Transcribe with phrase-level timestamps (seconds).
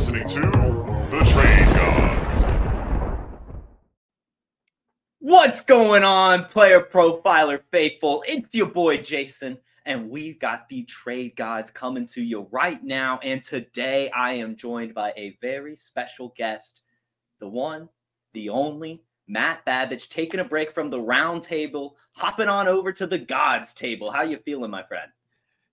[0.00, 0.40] Listening to
[1.10, 2.46] The Trade Gods.
[5.18, 8.24] What's going on, player profiler faithful?
[8.26, 13.18] It's your boy Jason, and we've got the trade gods coming to you right now.
[13.22, 16.80] And today I am joined by a very special guest,
[17.38, 17.86] the one,
[18.32, 23.06] the only, Matt Babich, taking a break from the round table, hopping on over to
[23.06, 24.10] the gods table.
[24.10, 25.10] How you feeling, my friend?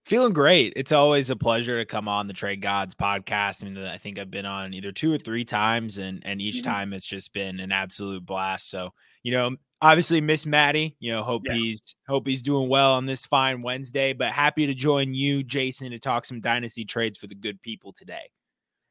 [0.08, 0.72] Feeling great.
[0.78, 3.62] It's always a pleasure to come on the Trade Gods podcast.
[3.62, 6.62] I mean, I think I've been on either two or three times, and and each
[6.62, 6.64] Mhm.
[6.64, 8.70] time it's just been an absolute blast.
[8.70, 10.96] So, you know, obviously miss Maddie.
[11.00, 11.58] You know, hope Yes.
[11.58, 14.14] he's hope he's doing well on this fine Wednesday.
[14.14, 17.92] But happy to join you, Jason, to talk some dynasty trades for the good people
[17.92, 18.30] today.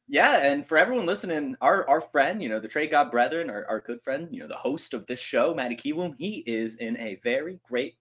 [0.08, 3.66] Yeah, and for everyone listening, our our friend, you know, the Trade God Brethren, our,
[3.66, 6.96] our good friend, you know, the host of this show, Matty Kiwoom, he is in
[6.98, 7.96] a very great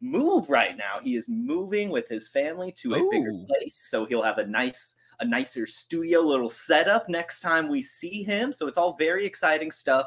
[0.00, 0.98] move right now.
[1.02, 4.94] He is moving with his family to a bigger place, so he'll have a nice
[5.20, 8.52] a nicer studio little setup next time we see him.
[8.52, 10.06] So it's all very exciting stuff.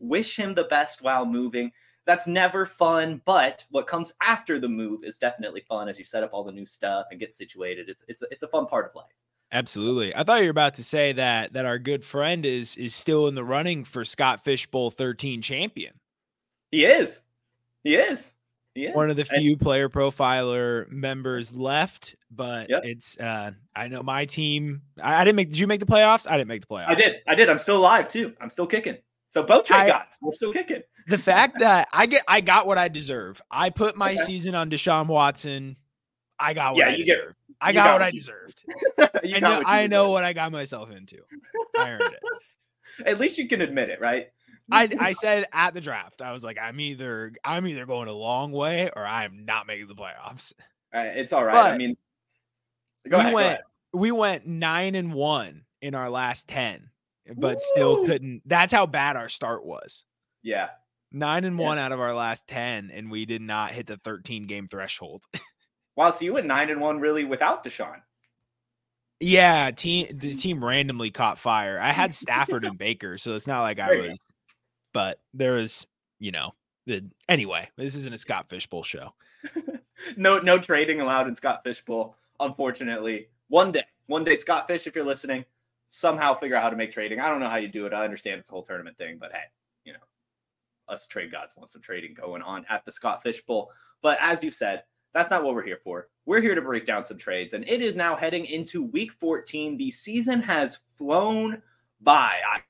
[0.00, 1.70] Wish him the best while moving.
[2.06, 6.22] That's never fun, but what comes after the move is definitely fun as you set
[6.22, 7.88] up all the new stuff and get situated.
[7.88, 9.12] It's it's it's a fun part of life.
[9.52, 10.14] Absolutely.
[10.14, 13.28] I thought you were about to say that that our good friend is is still
[13.28, 15.94] in the running for Scott Fish Bowl 13 champion.
[16.70, 17.22] He is.
[17.84, 18.34] He is.
[18.94, 22.84] One of the And- few player profiler members left, but Yep.
[22.84, 26.26] it's uh I know my team I, I didn't make did you make the playoffs?
[26.30, 26.88] I didn't make the playoffs.
[26.88, 27.16] I did.
[27.26, 27.48] I did.
[27.50, 28.34] I'm still alive too.
[28.40, 28.96] I'm still kicking.
[29.28, 30.82] So both trade gods, we're still kicking.
[31.06, 33.40] The fact that I get I got what I deserve.
[33.50, 34.22] I put my Okay.
[34.22, 35.76] season on Deshaun Watson.
[36.40, 37.18] I got what Yeah, I you get-
[37.60, 38.64] I got, got what what I deserved.
[39.24, 41.16] You I got know, I know what I got myself into.
[41.76, 42.20] I earned it.
[43.06, 44.28] At least you can admit it, right?
[44.70, 48.12] I I said at the draft, I was like, I'm either I'm either going a
[48.12, 50.52] long way or I'm not making the playoffs.
[50.94, 51.72] All right, it's all right.
[51.74, 51.96] I mean,
[53.04, 53.32] we ahead.
[53.34, 53.60] went
[53.92, 56.90] we went nine and one in our last 10,
[57.36, 58.42] but still couldn't.
[58.46, 60.04] That's how bad our start was.
[60.42, 60.68] Yeah.
[61.10, 61.64] Nine and Yeah.
[61.64, 65.22] one out of our last 10, and we did not hit the 13 game threshold.
[65.96, 66.10] Wow.
[66.10, 68.00] So you went nine and one really without Deshaun.
[69.20, 71.80] yeah, team the team randomly caught fire.
[71.80, 74.08] I had Stafford and Baker, so it's not like I There you go.
[74.10, 74.18] was,
[74.98, 75.86] but there is,
[76.18, 76.54] you know,
[77.28, 79.14] anyway, this isn't a Scott Fish Bowl show.
[80.16, 82.16] no, no trading allowed in Scott Fish Bowl.
[82.40, 85.44] Unfortunately, one day, one day, Scott Fish, if you're listening,
[85.86, 87.20] somehow figure out how to make trading.
[87.20, 87.92] I don't know how you do it.
[87.92, 89.44] I understand it's a whole tournament thing, but hey,
[89.84, 90.00] you know,
[90.88, 93.70] us trade gods want some trading going on at the Scott Fish Bowl.
[94.02, 94.82] But as you've said,
[95.14, 96.08] that's not what we're here for.
[96.26, 99.76] We're here to break down some trades, and it is now heading into week 14.
[99.76, 101.62] The season has flown
[102.00, 102.32] by.
[102.52, 102.62] I,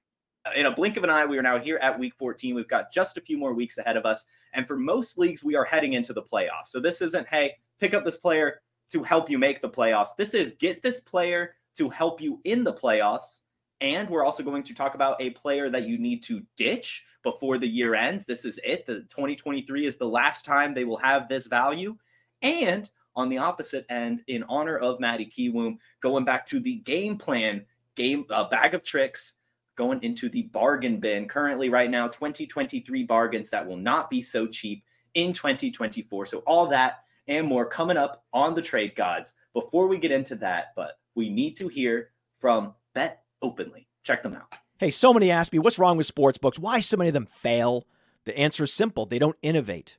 [0.54, 2.54] in a blink of an eye, we are now here at week 14.
[2.54, 4.26] We've got just a few more weeks ahead of us.
[4.53, 6.69] And for most leagues, we are heading into the playoffs.
[6.69, 8.60] So this isn't, hey, pick up this player
[8.91, 10.10] to help you make the playoffs.
[10.16, 13.41] This is get this player to help you in the playoffs.
[13.81, 17.59] And we're also going to talk about a player that you need to ditch before
[17.59, 18.25] the year ends.
[18.25, 18.86] This is it.
[18.86, 21.97] The 2023 is the last time they will have this value.
[22.42, 27.18] And on the opposite end, in honor of Matty Kiwoom, going back to the game
[27.18, 27.65] plan,
[27.97, 29.34] game uh, bag of tricks,
[29.78, 31.27] going into the bargain bin.
[31.27, 34.84] Currently, right now, 2023 bargains that will not be so cheap
[35.15, 36.27] in 2024.
[36.27, 39.33] So all that and more coming up on the trade gods.
[39.54, 42.10] Before we get into that, but we need to hear
[42.41, 43.86] from Bet Openly.
[44.03, 44.54] Check them out.
[44.78, 46.59] Hey, so many ask me, what's wrong with sports books?
[46.59, 47.86] Why so many of them fail?
[48.25, 49.97] The answer is simple they don't innovate.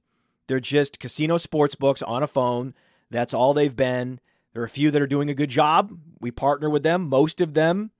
[0.48, 2.74] They're just casino sports books on a phone.
[3.10, 4.20] That's all they've been.
[4.54, 5.98] There are a few that are doing a good job.
[6.20, 7.08] We partner with them.
[7.08, 7.92] Most of them,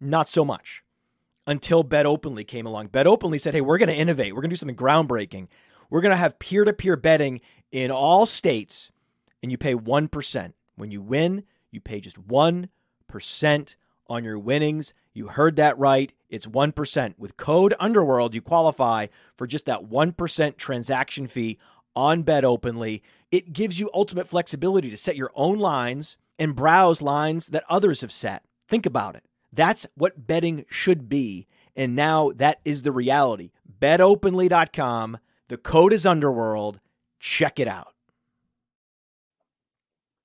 [0.00, 0.82] not so much.
[1.46, 2.88] Until Bet Openly came along.
[2.88, 4.34] Bet Openly said, hey, we're going to innovate.
[4.34, 5.46] We're going to do something groundbreaking.
[5.88, 7.40] We're going to have peer to peer betting
[7.70, 8.90] in all states
[9.42, 10.52] and you pay 1%.
[10.74, 13.76] When you win, you pay just 1%
[14.08, 14.92] on your winnings.
[15.14, 16.12] You heard that right.
[16.28, 17.14] It's 1%.
[17.16, 19.06] With code Underworld, you qualify
[19.36, 21.58] for just that 1% transaction fee
[21.94, 23.02] on Bet Openly.
[23.30, 28.00] It gives you ultimate flexibility to set your own lines and browse lines that others
[28.02, 28.44] have set.
[28.66, 29.24] Think about it.
[29.56, 31.46] That's what betting should be.
[31.74, 33.50] And now that is the reality.
[33.80, 35.18] BetOpenly.com.
[35.48, 36.80] The code is Underworld.
[37.18, 37.94] Check it out.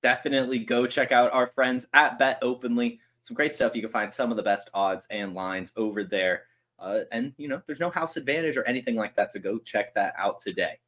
[0.02, 2.98] Definitely go check out our friends at BetOpenly.
[3.22, 3.74] Some great stuff.
[3.74, 6.42] You can find some of the best odds and lines over there.
[6.78, 9.32] Uh, and, you know, there's no house advantage or anything like that.
[9.32, 10.78] So go check that out today.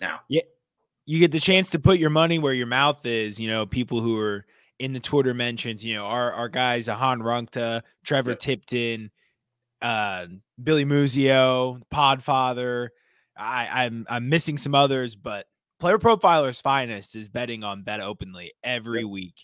[0.00, 0.42] Now, yeah,
[1.04, 3.38] you get the chance to put your money where your mouth is.
[3.38, 4.46] You know, people who are
[4.78, 8.38] in the Twitter mentions, you know, our, our guys, Ahan Runkta, Trevor yep.
[8.38, 9.10] Tipton,
[9.82, 10.26] uh,
[10.62, 12.88] Billy Muzio, Podfather.
[13.36, 15.46] I, I'm I'm missing some others, but
[15.78, 19.10] Player Profiler's finest is betting on Bet Openly every yep.
[19.10, 19.34] week.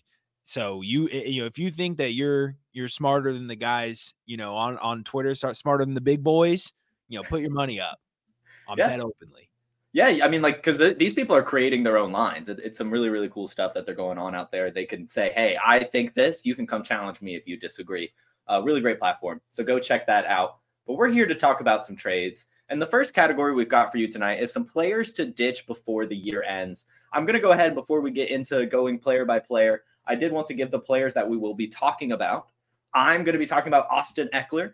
[0.44, 4.14] So you eh, you know if you think that you're you're smarter than the guys
[4.24, 6.72] you know on on Twitter, start smarter than the big boys.
[7.08, 7.98] You know, put your money up
[8.66, 8.88] on yeah.
[8.88, 9.50] Bet Openly.
[9.94, 12.48] Yeah, I mean, like, because th- these people are creating their own lines.
[12.48, 14.70] It, it's some really, really cool stuff that they're going on out there.
[14.70, 16.46] They can say, "Hey, I think this.
[16.46, 18.10] You can come challenge me if you disagree."
[18.48, 19.40] Uh, really great platform.
[19.48, 20.58] So go check that out.
[20.86, 22.46] But we're here to talk about some trades.
[22.68, 26.06] And the first category we've got for you tonight is some players to ditch before
[26.06, 26.86] the year ends.
[27.12, 29.84] I'm going to go ahead before we get into going player by player.
[30.06, 32.48] I did want to give the players that we will be talking about.
[32.94, 34.72] I'm going to be talking about Austin Ekeler,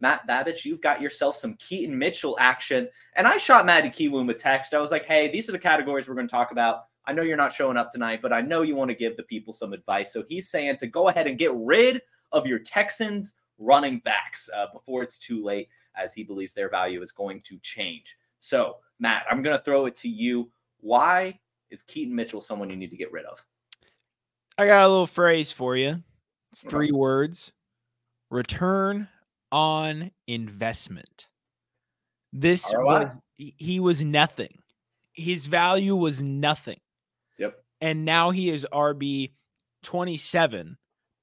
[0.00, 2.88] Matt Babich, you've got yourself some Keaton Mitchell action.
[3.16, 4.74] And I shot Maddie Kiwoom a text.
[4.74, 6.84] I was like, hey, these are the categories we're going to talk about.
[7.06, 9.22] I know you're not showing up tonight, but I know you want to give the
[9.24, 10.12] people some advice.
[10.12, 12.00] So he's saying to go ahead and get rid
[12.32, 17.02] of your Texans running backs uh, before it's too late, as he believes their value
[17.02, 18.16] is going to change.
[18.38, 20.50] So, Matt, I'm going to throw it to you.
[20.80, 21.38] Why
[21.70, 23.38] is Keaton Mitchell someone you need to get rid of?
[24.56, 26.02] I got a little phrase for you.
[26.52, 27.52] It's three words
[28.30, 29.08] return
[29.52, 31.26] on investment.
[32.32, 34.62] This was he was nothing.
[35.12, 36.80] His value was nothing.
[37.38, 37.54] Yep.
[37.80, 39.32] And now he is RB
[39.82, 40.76] 27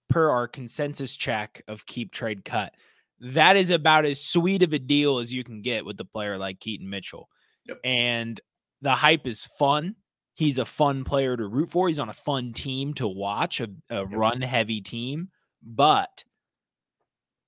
[0.10, 2.74] per our consensus check of keep trade cut.
[3.20, 6.38] That is about as sweet of a deal as you can get with a player
[6.38, 7.30] like Keaton Mitchell.
[7.66, 7.80] Yep.
[7.84, 8.42] And
[8.82, 9.96] the hype is fun.
[10.34, 11.88] He's a fun player to root for.
[11.88, 14.08] He's on a fun team to watch, a, a yep.
[14.12, 15.30] run heavy team.
[15.64, 16.24] But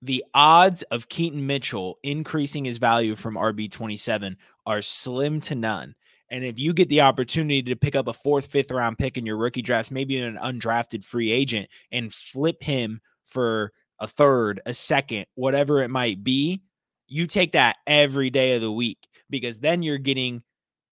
[0.01, 4.35] the odds of Keaton Mitchell increasing his value from RB27
[4.65, 5.95] are slim to none.
[6.31, 9.25] And if you get the opportunity to pick up a fourth, fifth round pick in
[9.25, 14.73] your rookie drafts, maybe an undrafted free agent, and flip him for a third, a
[14.73, 16.61] second, whatever it might be,
[17.07, 18.99] you take that every day of the week
[19.29, 20.43] because then you're getting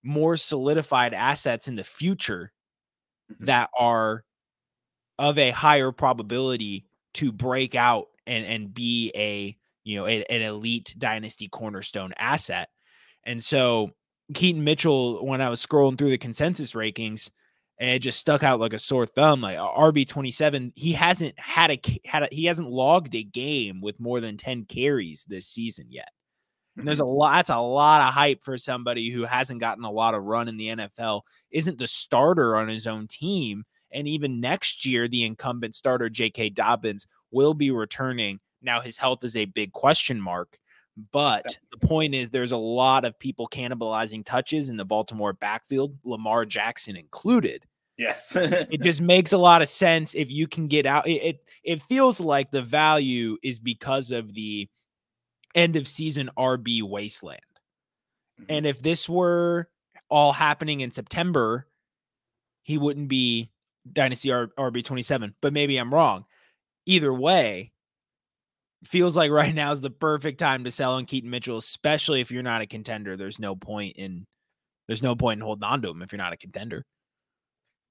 [0.03, 2.51] more solidified assets in the future
[3.31, 3.45] mm-hmm.
[3.45, 4.23] that are
[5.19, 10.41] of a higher probability to break out and and be a you know a, an
[10.41, 12.69] elite dynasty cornerstone asset.
[13.23, 13.89] And so
[14.33, 17.29] Keaton Mitchell, when I was scrolling through the consensus rankings,
[17.79, 19.41] it just stuck out like a sore thumb.
[19.41, 23.81] Like RB twenty seven, he hasn't had a had a, he hasn't logged a game
[23.81, 26.09] with more than ten carries this season yet.
[26.77, 27.19] And there's a mm-hmm.
[27.19, 27.33] lot.
[27.33, 30.57] That's a lot of hype for somebody who hasn't gotten a lot of run in
[30.57, 31.21] the NFL.
[31.49, 36.49] Isn't the starter on his own team, and even next year, the incumbent starter J.K.
[36.49, 38.39] Dobbins will be returning.
[38.61, 40.57] Now, his health is a big question mark,
[41.11, 45.97] but the point is there's a lot of people cannibalizing touches in the Baltimore backfield,
[46.03, 47.63] Lamar Jackson included.
[47.97, 48.35] Yes.
[48.35, 51.07] it just makes a lot of sense if you can get out.
[51.07, 54.67] It, it, it feels like the value is because of the
[55.55, 57.39] end of season RB wasteland.
[58.39, 58.51] Mm-hmm.
[58.51, 59.69] And if this were
[60.09, 61.67] all happening in September,
[62.63, 63.49] he wouldn't be
[63.91, 66.25] Dynasty RB 27, but maybe I'm wrong
[66.87, 67.71] either way,
[68.83, 72.31] feels like right now is the perfect time to sell on Keaton Mitchell, especially if
[72.31, 73.17] you're not a contender.
[73.17, 74.25] There's no point in
[74.87, 76.83] there's no point in holding on to him if you're not a contender.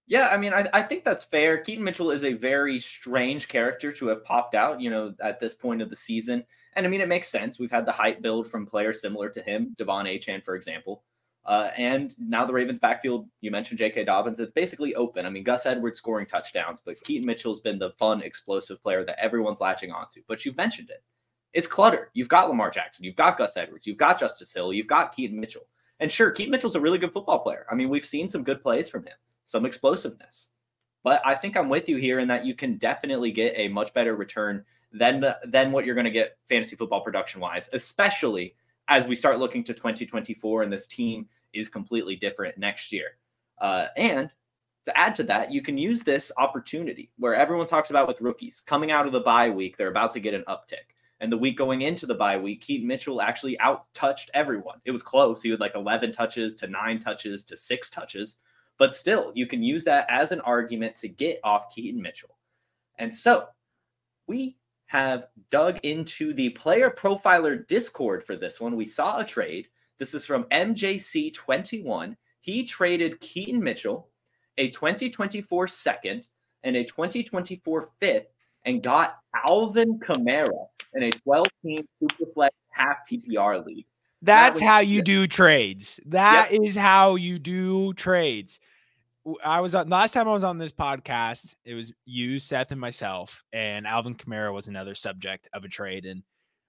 [0.09, 1.59] Yeah, I mean, I, I think that's fair.
[1.59, 5.55] Keaton Mitchell is a very strange character to have popped out, you know, at this
[5.55, 6.45] point of the season.
[6.75, 7.59] And I mean, it makes sense.
[7.59, 11.03] We've had the hype build from players similar to him, De'Von Achane, for example.
[11.47, 14.05] Uh, and now the Ravens backfield, you mentioned J.K.
[14.05, 15.25] Dobbins, it's basically open.
[15.25, 19.23] I mean, Gus Edwards scoring touchdowns, but Keaton Mitchell's been the fun, explosive player that
[19.23, 20.23] everyone's latching onto.
[20.27, 21.05] But you've mentioned it.
[21.53, 22.11] It's clutter.
[22.15, 25.39] You've got Lamar Jackson, you've got Gus Edwards, you've got Justice Hill, you've got Keaton
[25.39, 25.69] Mitchell.
[26.01, 27.65] And sure, Keaton Mitchell's a really good football player.
[27.71, 30.49] I mean, we've seen some good plays from him, some explosiveness.
[31.05, 33.95] But I think I'm with you here in that you can definitely get a much
[33.95, 38.57] better return than the, than what you're going to get fantasy football production wise, especially
[38.89, 43.19] as we start looking to 2024 and this team is completely different next year.
[43.61, 44.31] Uh, and
[44.85, 48.61] to add to that, you can use this opportunity where everyone talks about with rookies
[48.61, 50.95] coming out of the bye week, they're about to get an uptick.
[51.21, 54.79] And the week going into the bye week, Keaton Mitchell actually out touched everyone.
[54.85, 55.43] It was close.
[55.43, 58.37] He had like 11 touches to nine touches to six touches.
[58.79, 62.37] But still, you can use that as an argument to get off Keaton Mitchell.
[62.99, 63.47] And so
[64.27, 68.77] we have dug into the player profiler Discord for this one.
[68.77, 69.69] We saw a trade.
[69.99, 72.17] This is from MJC21.
[72.41, 74.09] He traded Keaton Mitchell,
[74.59, 76.27] a 2024 second,
[76.63, 78.27] and a 2024 fifth,
[78.65, 79.17] and got
[79.49, 83.87] Alvin Kamara in a 12 team Superflex half PPR league.
[84.23, 86.01] That's That how you do trades.
[86.07, 86.61] That Yep.
[86.63, 88.59] is how you do trades.
[89.45, 91.55] I was on last time I was on this podcast.
[91.65, 96.07] It was you, Seth, and myself, and Alvin Kamara was another subject of a trade.
[96.07, 96.23] And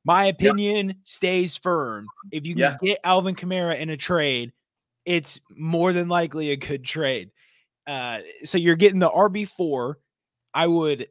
[0.07, 2.07] my opinion stays firm.
[2.31, 2.77] If you can Yeah.
[2.81, 4.53] get Alvin Kamara in a trade,
[5.05, 7.29] it's more than likely a good trade.
[7.85, 9.99] Uh, so you're getting the RB four.
[10.53, 11.07] I would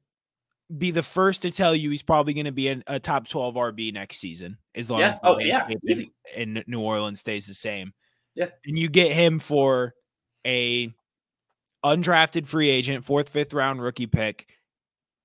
[0.79, 3.55] be the first to tell you he's probably going to be in a top 12
[3.55, 5.11] RB next season as long Yeah.
[5.11, 5.69] as the Oh, yeah.
[5.85, 7.93] in, in New Orleans stays the same.
[8.35, 8.49] Yeah.
[8.67, 9.95] And you get him for
[10.47, 10.93] a
[11.85, 14.49] undrafted free agent, fourth, fifth round rookie pick,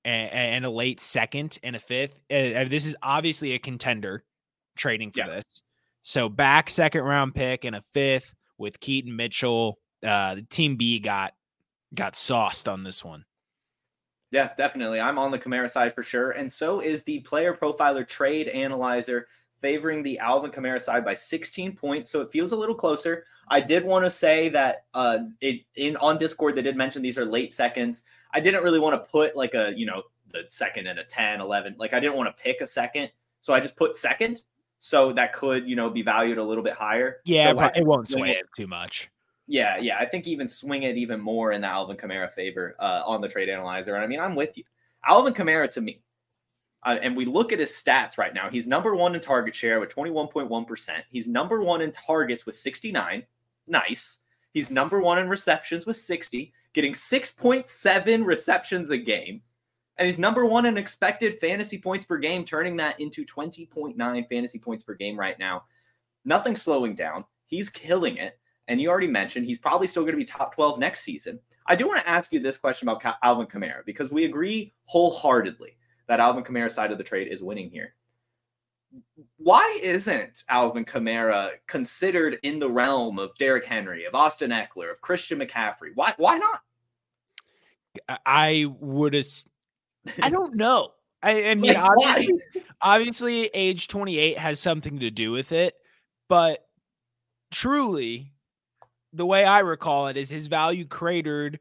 [0.05, 2.15] and, and a late second and a fifth.
[2.31, 4.23] Uh, this is obviously a contender
[4.75, 5.27] trading for Yeah.
[5.27, 5.61] this.
[6.03, 9.77] So back second round pick and a fifth with Keaton Mitchell.
[10.05, 11.33] Uh, the team B got
[11.93, 13.25] got sauced on this one.
[14.31, 14.99] Yeah, definitely.
[15.01, 16.31] I'm on the Kamara side for sure.
[16.31, 19.27] And so is the player profiler trade analyzer
[19.61, 22.09] favoring the Alvin Kamara side by 16 points.
[22.09, 23.25] So it feels a little closer.
[23.49, 27.17] I did want to say that uh it in on Discord they did mention these
[27.17, 28.03] are late seconds.
[28.33, 31.41] I didn't really want to put like a, you know, the second and a 10,
[31.41, 31.75] 11.
[31.77, 33.09] Like I didn't want to pick a second.
[33.41, 34.41] So I just put second.
[34.79, 37.17] So that could, you know, be valued a little bit higher.
[37.23, 38.37] Yeah, so I it won't swing sway it.
[38.37, 39.09] it too much.
[39.47, 39.97] Yeah, yeah.
[39.99, 43.27] I think even swing it even more in the Alvin Kamara favor uh, on the
[43.27, 43.95] trade analyzer.
[43.95, 44.63] And I mean, I'm with you.
[45.05, 46.01] Alvin Kamara to me,
[46.83, 48.49] uh, and we look at his stats right now.
[48.49, 50.89] He's number one in target share with 21.1%.
[51.11, 53.23] He's number one in targets with 69.
[53.67, 54.19] Nice.
[54.53, 59.41] He's number one in receptions with 60, getting 6.7 receptions a game.
[59.97, 64.59] And he's number one in expected fantasy points per game, turning that into 20.9 fantasy
[64.59, 65.63] points per game right now.
[66.25, 67.25] Nothing slowing down.
[67.45, 68.39] He's killing it.
[68.67, 71.39] And you already mentioned he's probably still going to be top 12 next season.
[71.67, 75.77] I do want to ask you this question about Alvin Kamara because we agree wholeheartedly
[76.07, 77.95] that Alvin Kamara's side of the trade is winning here.
[79.37, 85.01] Why isn't Alvin Kamara considered in the realm of Derrick Henry, of Austin Ekeler, of
[85.01, 85.91] Christian McCaffrey?
[85.95, 86.13] Why?
[86.17, 86.61] Why not?
[88.25, 89.27] I- would have.
[90.21, 90.91] I don't know.
[91.23, 92.41] I, I mean, Like, obviously,
[92.81, 95.75] obviously, age 28 has something to do with it,
[96.27, 96.65] but
[97.51, 98.33] truly,
[99.13, 101.59] the way I recall it is his value cratered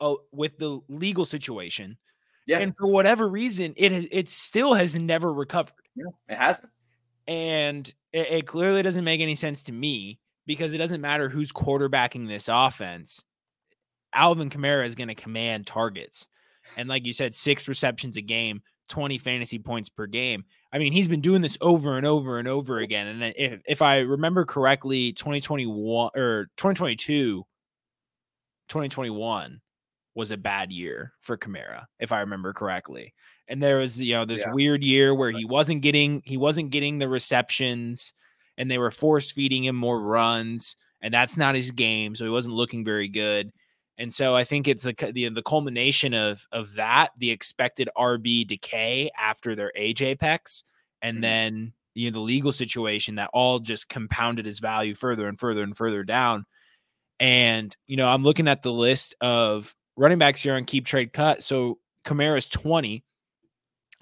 [0.00, 1.96] uh, with the legal situation,
[2.46, 5.72] Yeah, and for whatever reason, it has it still has never recovered.
[5.94, 6.70] yeah, it hasn't.
[7.26, 11.52] And it, it clearly doesn't make any sense to me because it doesn't matter who's
[11.52, 13.24] quarterbacking this offense.
[14.12, 16.26] Alvin Kamara is going to command targets.
[16.76, 20.44] And like you said, six receptions a game, 20 fantasy points per game.
[20.72, 23.08] I mean, he's been doing this over and over and over again.
[23.08, 27.44] And then if, if I remember correctly, 2021 or 2022,
[28.68, 29.60] 2021
[30.16, 33.14] was a bad year for Kamara, if I remember correctly.
[33.48, 34.52] And there was, you know, this Yeah.
[34.52, 38.12] weird year where he wasn't getting he wasn't getting the receptions
[38.58, 42.30] and they were force feeding him more runs, and that's not his game, so he
[42.30, 43.52] wasn't looking very good.
[43.98, 48.44] And so I think it's the the, the culmination of of that, the expected RB
[48.46, 50.64] decay after their age apex,
[51.02, 51.20] and Mhm.
[51.22, 55.62] then you know the legal situation that all just compounded his value further and further
[55.62, 56.46] and further down.
[57.20, 61.12] And you know, I'm looking at the list of running backs here on keep trade
[61.12, 61.42] cut.
[61.42, 63.02] So Kamara's 20.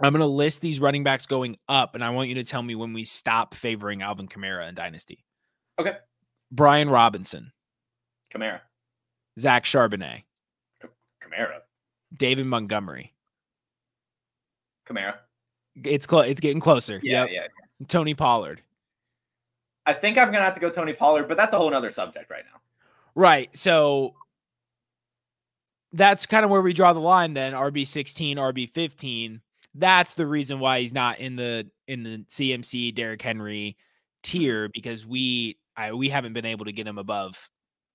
[0.02, 2.62] I'm going to list these running backs going up, and I want you to tell
[2.62, 5.24] me when we stop favoring Alvin Kamara in Dynasty.
[5.78, 5.96] Okay.
[6.50, 7.52] Brian Robinson,
[8.32, 8.60] Kamara,
[9.38, 10.22] Zach Charbonnet,
[11.22, 11.60] Kamara,
[12.16, 13.12] David Montgomery.
[14.86, 15.14] Kamara.
[15.84, 16.26] It's close.
[16.28, 17.00] It's getting closer.
[17.02, 17.30] Yeah, Yep.
[17.32, 17.86] yeah.
[17.88, 18.62] Tony Pollard.
[19.86, 22.30] I think I'm gonna have to go Tony Pollard, but that's a whole nother subject
[22.30, 22.60] right now.
[23.14, 23.54] Right.
[23.56, 24.14] So
[25.94, 27.52] that's kind of where we draw the line then.
[27.52, 29.40] RB 16, RB 15.
[29.76, 33.76] That's the reason why he's not in the in the CMC Derrick Henry
[34.22, 37.48] tier because we I we haven't been able to get him above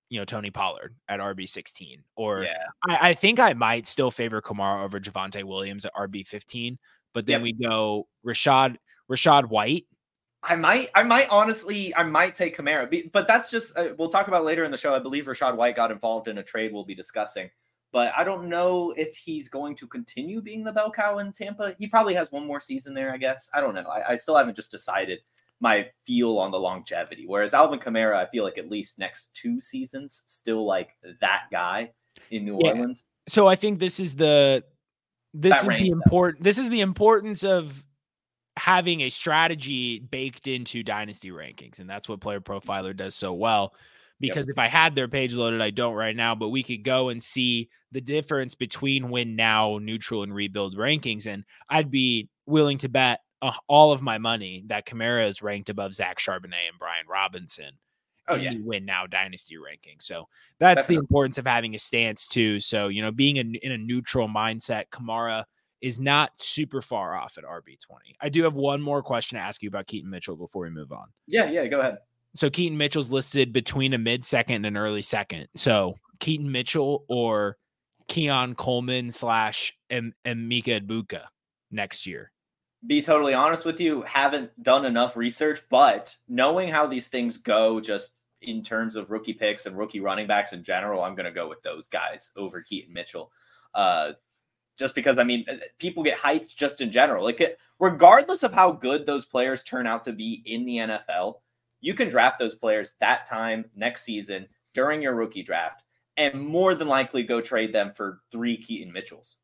[0.08, 2.52] you know Tony Pollard at RB 16 or Yeah,
[2.88, 6.78] I, I think I might still favor Kamara over Javonte Williams at RB 15
[7.14, 8.76] but then we go Rashad
[9.10, 9.86] Rachaad White
[10.42, 14.26] I might, I might honestly, I might take Kamara, but that's just uh, we'll talk
[14.28, 14.94] about later in the show.
[14.94, 17.50] I believe Rachaad White got involved in a trade we'll be discussing.
[17.92, 21.74] But I don't know if he's going to continue being the bell cow in Tampa.
[21.78, 23.50] He probably has one more season there, I guess.
[23.52, 23.82] I don't know.
[23.82, 25.20] I, I still haven't just decided
[25.60, 27.24] my feel on the longevity.
[27.26, 31.90] Whereas Alvin Kamara, I feel like at least next two seasons, still like that guy
[32.30, 32.70] in New yeah.
[32.70, 33.04] Orleans.
[33.28, 34.64] So I think this is the
[35.34, 37.84] this that is the important this is the importance of
[38.56, 43.72] having a strategy baked into dynasty rankings and that's what player profiler does so well
[44.20, 44.54] because yep.
[44.54, 47.22] if i had their page loaded i don't right now but we could go and
[47.22, 52.88] see the difference between win now neutral and rebuild rankings and i'd be willing to
[52.88, 57.06] bet uh, all of my money that Kamara is ranked above Zach Charbonnet and Brian
[57.08, 57.70] Robinson
[58.30, 58.52] oh, yeah.
[58.62, 59.96] win now dynasty ranking.
[60.00, 60.96] So that's Definitely.
[60.96, 62.60] the importance of having a stance too.
[62.60, 65.44] So, you know, being in a neutral mindset, Kamara
[65.80, 68.16] is not super far off at RB20.
[68.20, 70.92] I do have one more question to ask you about Keaton Mitchell before we move
[70.92, 71.06] on.
[71.26, 71.98] Yeah, yeah, go ahead.
[72.34, 75.48] So Keaton Mitchell's listed between a mid second and an early second.
[75.54, 77.56] So Keaton Mitchell or
[78.08, 81.22] Keon Coleman slash M- Emeka Egbuka
[81.70, 82.30] next year
[82.86, 87.80] be totally honest with you, haven't done enough research, but knowing how these things go
[87.80, 91.32] just in terms of rookie picks and rookie running backs in general, I'm going to
[91.32, 93.30] go with those guys over Keaton Mitchell.
[93.74, 94.12] Uh,
[94.78, 95.44] just because, I mean,
[95.78, 97.22] people get hyped just in general.
[97.22, 101.34] Like, regardless of how good those players turn out to be in the NFL,
[101.80, 105.82] you can draft those players that time next season during your rookie draft
[106.16, 109.38] and more than likely go trade them for three Keaton Mitchells.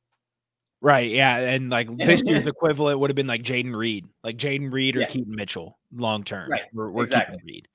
[0.81, 1.11] Right.
[1.11, 1.39] Yeah.
[1.39, 5.01] And like this year's equivalent would have been like Jayden Reed, like Jayden Reed or
[5.01, 5.07] yeah.
[5.07, 6.51] Keaton Mitchell long term.
[6.51, 6.63] Right.
[6.73, 7.39] We're, we're exactly.
[7.45, 7.69] Reed.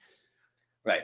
[0.85, 1.01] Right.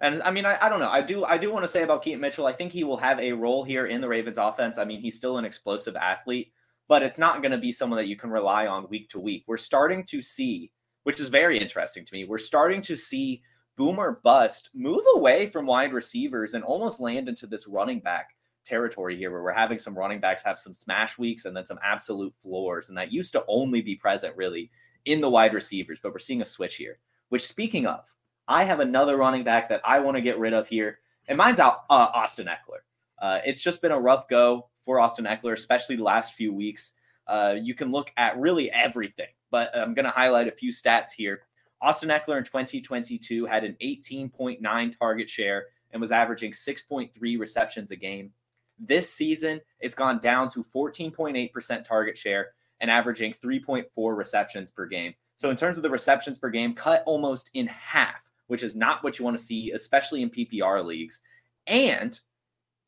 [0.00, 0.88] And I mean, I, I don't know.
[0.88, 3.20] I do I do want to say about Keaton Mitchell, I think he will have
[3.20, 4.78] a role here in the Ravens offense.
[4.78, 6.52] I mean, he's still an explosive athlete,
[6.88, 9.44] but it's not going to be someone that you can rely on week to week.
[9.46, 10.70] We're starting to see,
[11.04, 13.42] which is very interesting to me, we're starting to see
[13.76, 18.30] boomer bust move away from wide receivers and almost land into this running back
[18.64, 21.78] territory here where we're having some running backs have some smash weeks and then some
[21.82, 22.88] absolute floors.
[22.88, 24.70] And that used to only be present really
[25.06, 26.98] in the wide receivers, but we're seeing a switch here.
[27.30, 28.04] Which, speaking of,
[28.48, 31.60] I have another running back that I want to get rid of here, and mine's
[31.60, 32.80] out uh, Austin Ekeler.
[33.20, 36.92] Uh, it's just been a rough go for Austin Ekeler, especially the last few weeks.
[37.26, 41.12] Uh, you can look at really everything, but I'm going to highlight a few stats
[41.16, 41.42] here.
[41.82, 47.96] Austin Ekeler in 2022 had an 18.9 target share and was averaging 6.3 receptions a
[47.96, 48.32] game.
[48.78, 52.48] This season, it's gone down to 14.8% target share
[52.80, 55.14] and averaging 3.4 receptions per game.
[55.36, 59.02] So, in terms of the receptions per game, cut almost in half, which is not
[59.02, 61.20] what you want to see, especially in PPR leagues.
[61.66, 62.18] And,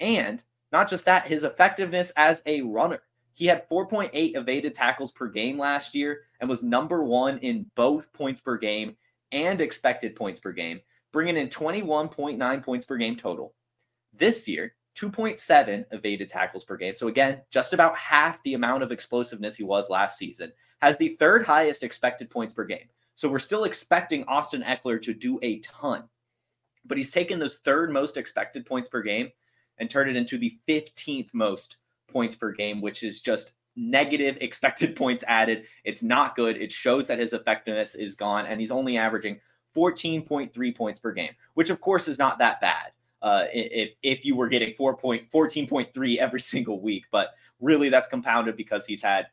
[0.01, 3.01] and not just that, his effectiveness as a runner.
[3.35, 8.12] He had 4.8 evaded tackles per game last year and was number one in both
[8.12, 8.97] points per game
[9.33, 10.81] and expected points per game,
[11.12, 13.55] bringing in 21.9 points per game total.
[14.12, 16.95] This year, 2.7 evaded tackles per game.
[16.95, 20.53] So again, just about half the amount of explosiveness he was last season.
[20.81, 22.88] Has the third highest expected points per game.
[23.14, 26.05] So we're still expecting Austin Ekeler to do a ton.
[26.85, 29.31] But he's taken those third most expected points per game
[29.79, 31.77] and turned it into the 15th most
[32.12, 35.64] points per game, which is just negative expected points added.
[35.85, 36.57] It's not good.
[36.57, 39.40] It shows that his effectiveness is gone and he's only averaging
[39.77, 44.37] 14.3 points per game, which of course is not that bad uh, if if you
[44.37, 47.05] were getting 4.14.3 every single week.
[47.11, 47.29] But
[47.61, 49.27] really, that's compounded because he's had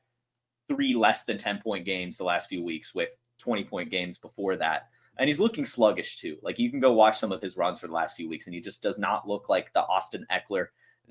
[0.68, 4.56] three less than 10 point games the last few weeks with 20 point games before
[4.58, 4.90] that.
[5.18, 6.38] And he's looking sluggish too.
[6.42, 8.54] Like you can go watch some of his runs for the last few weeks, and
[8.54, 10.68] he just does not look like the Austin Ekeler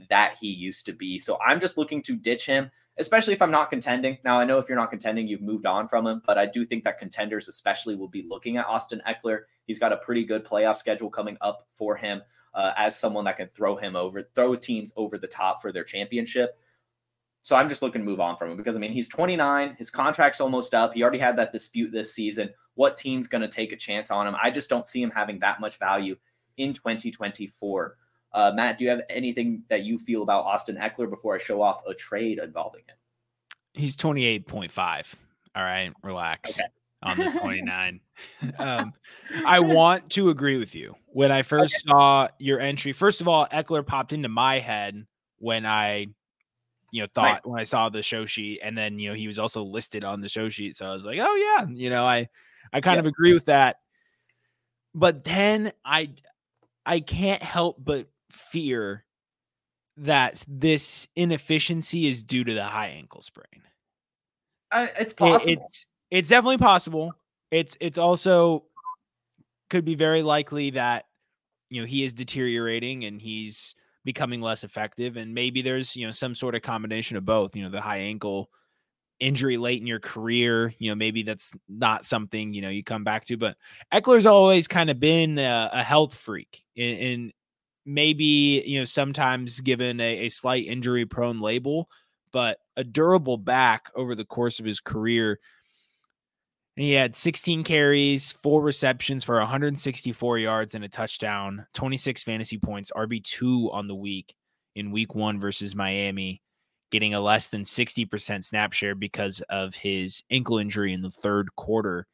[0.09, 1.19] that he used to be.
[1.19, 4.19] So I'm just looking to ditch him, especially if I'm not contending.
[4.25, 6.67] Now I know if you're not contending, you've moved on from him, but I do
[6.67, 9.41] think that contenders especially will be looking at Austin Ekeler.
[9.67, 12.23] He's got a pretty good playoff schedule coming up for him
[12.55, 15.85] uh, as someone that can throw him over, throw teams over the top for their
[15.85, 16.59] championship.
[17.41, 19.91] So I'm just looking to move on from him because I mean he's 29, his
[19.91, 20.93] contract's almost up.
[20.93, 22.51] He already had that dispute this season.
[22.75, 24.35] What team's going to take a chance on him?
[24.43, 26.17] I just don't see him having that much value
[26.57, 27.97] in 2024.
[28.33, 31.63] Uh, Matt, do you have anything that you feel about Austin Ekeler before I show
[31.63, 32.97] off a trade involving him?
[33.75, 35.15] He's 28.5.
[35.55, 36.59] All right, relax.
[36.59, 36.69] Okay
[37.03, 38.01] on the 29.
[38.59, 38.93] um,
[39.47, 40.95] I want to agree with you.
[41.07, 41.91] When I first okay.
[41.91, 45.07] saw your entry, first of all, Ekeler popped into my head
[45.39, 46.07] when I,
[46.91, 47.41] you know, thought nice.
[47.45, 50.21] when I saw the show sheet, and then you know he was also listed on
[50.21, 52.29] the show sheet, so I was like, oh yeah, you know, I,
[52.73, 53.01] I kind yeah.
[53.01, 53.77] of agree with that.
[54.95, 56.11] But then I,
[56.85, 59.05] I can't help but fear
[59.97, 63.63] that this inefficiency is due to the high ankle sprain.
[64.71, 65.53] Uh, it's possible.
[65.53, 67.13] It, it's it's definitely possible.
[67.51, 68.65] It's it's also
[69.71, 71.07] could be very likely that
[71.71, 73.75] you know he is deteriorating and he's
[74.09, 75.19] becoming less effective.
[75.19, 77.99] And maybe there's, you know, some sort of combination of both, you know, the high
[77.99, 78.49] ankle
[79.21, 83.05] injury late in your career, you know, maybe that's not something, you know, you come
[83.05, 83.37] back to.
[83.37, 83.59] But
[83.93, 87.33] Ekeler's always kind of been a, a health freak and, and,
[87.89, 91.89] maybe, you know, sometimes given a, a slight injury prone label,
[92.31, 95.41] but a durable back over the course of his career.
[96.77, 102.93] He had 16 carries, four receptions for 164 yards and a touchdown, 26 fantasy points,
[102.95, 104.35] RB2 on the week
[104.77, 106.41] in week one versus Miami
[106.91, 111.55] getting a less than 60% snap share because of his ankle injury in the third
[111.57, 112.07] quarter.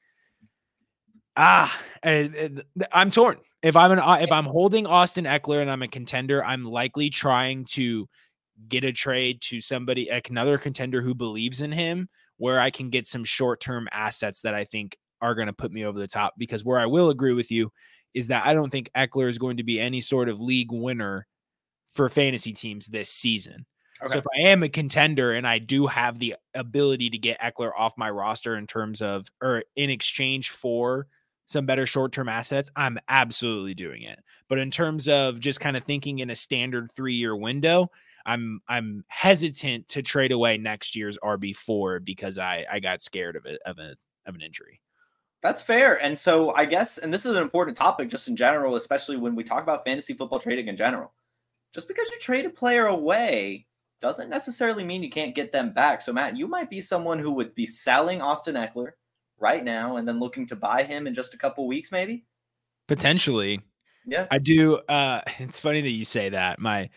[1.37, 3.39] Ah, I'm torn.
[3.63, 7.11] If I'm an uh, if I'm holding Austin Ekeler and I'm a contender, I'm likely
[7.11, 8.07] trying to
[8.69, 12.91] get a trade to somebody like another contender who believes in him where I can
[12.91, 16.35] get some short-term assets that I think are going to put me over the top
[16.39, 17.73] because where I will agree with you
[18.13, 21.27] is that I don't think Ekeler is going to be any sort of league winner
[21.93, 23.67] for fantasy teams this season.
[24.03, 24.13] Okay.
[24.13, 27.73] So if I am a contender and I do have the ability to get Ekeler
[27.77, 31.07] off my roster in terms of or in exchange for
[31.47, 34.19] some better short-term assets, I'm absolutely doing it.
[34.49, 37.91] But in terms of just kind of thinking in a standard 3-year window,
[38.27, 43.45] I'm I'm hesitant to trade away next year's RB4 because I I got scared of
[43.47, 43.95] it of a
[44.27, 44.81] of an injury.
[45.43, 46.03] That's fair.
[46.03, 49.35] And so I guess and this is an important topic just in general, especially when
[49.35, 51.13] we talk about fantasy football trading in general.
[51.75, 53.67] Just because you trade a player away
[54.01, 56.01] doesn't necessarily mean you can't get them back.
[56.01, 58.93] So, Matt, you might be someone who would be selling Austin Ekeler
[59.39, 62.25] right now and then looking to buy him in just a couple weeks, maybe.
[62.89, 63.61] Potentially.
[64.07, 64.27] Yeah.
[64.31, 64.77] I do.
[64.89, 66.59] Uh, it's funny that you say that.
[66.59, 66.91] My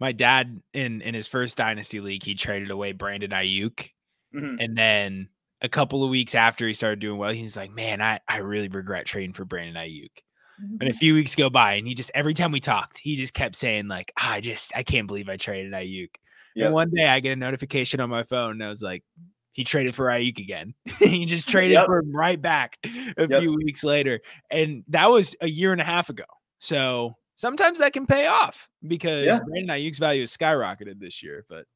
[0.00, 3.90] my dad in in his first dynasty league, he traded away Brandon Aiyuk.
[4.34, 4.56] Mm-hmm.
[4.58, 5.28] And then
[5.60, 8.68] a couple of weeks after he started doing well, he's like, Man, I, I really
[8.68, 10.10] regret trading for Brandon Aiyuk.
[10.58, 10.98] And a mm-hmm.
[10.98, 13.88] few weeks go by, and he just every time we talked, he just kept saying,
[13.88, 16.10] like, ah, I just I can't believe I traded Aiyuk.
[16.54, 16.66] Yep.
[16.66, 19.02] And one day I get a notification on my phone and I was like,
[19.54, 20.74] he traded for Aiyuk again.
[20.98, 21.86] he just traded yep.
[21.86, 22.76] for him right back
[23.16, 23.40] a yep.
[23.40, 24.20] few weeks later.
[24.50, 26.24] And that was a year and a half ago.
[26.58, 29.38] So sometimes that can pay off because yeah.
[29.46, 31.46] Brandon Aiyuk's value has skyrocketed this year.
[31.48, 31.66] But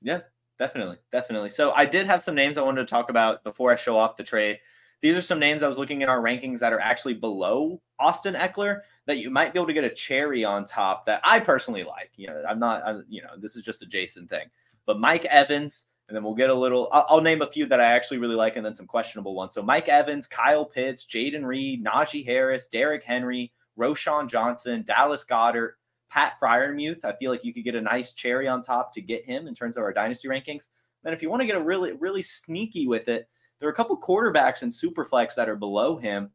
[0.00, 0.20] yeah,
[0.58, 0.96] definitely.
[1.12, 1.50] Definitely.
[1.50, 4.16] So I did have some names I wanted to talk about before I show off
[4.16, 4.58] the trade.
[5.02, 8.34] These are some names I was looking at our rankings that are actually below Austin
[8.34, 11.84] Ekeler that you might be able to get a cherry on top that I personally
[11.84, 12.12] like.
[12.16, 14.46] You know, I'm not, I'm, you know, this is just a Jason thing,
[14.86, 17.80] but Mike Evans, and then we'll get a little, I'll, I'll, name a few that
[17.80, 19.54] I actually really like and then some questionable ones.
[19.54, 25.70] So Mike Evans, Kyle Pitts, Jayden Reed, Najee Harris, Derrick Henry, Roschon Johnson, Dallas Goedert,
[26.10, 27.02] Pat Freiermuth.
[27.02, 29.54] I feel like you could get a nice cherry on top to get him in
[29.54, 30.68] terms of our dynasty rankings.
[31.02, 33.26] Then if you want to get a really, really sneaky with it,
[33.58, 36.30] there are a couple quarterbacks in Superflex that are below him.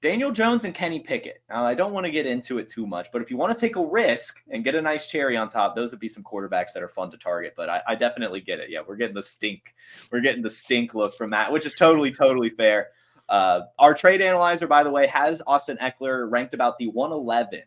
[0.00, 1.42] Daniel Jones and Kenny Pickett.
[1.48, 3.60] Now, I don't want to get into it too much, but if you want to
[3.60, 6.72] take a risk and get a nice cherry on top, those would be some quarterbacks
[6.74, 7.54] that are fun to target.
[7.56, 8.70] But I, I definitely get it.
[8.70, 9.74] Yeah, we're getting the stink.
[10.12, 12.88] We're getting the stink look from Matt, which is totally, totally fair.
[13.28, 17.62] Uh, our trade analyzer, by the way, has Austin Ekeler ranked about the 111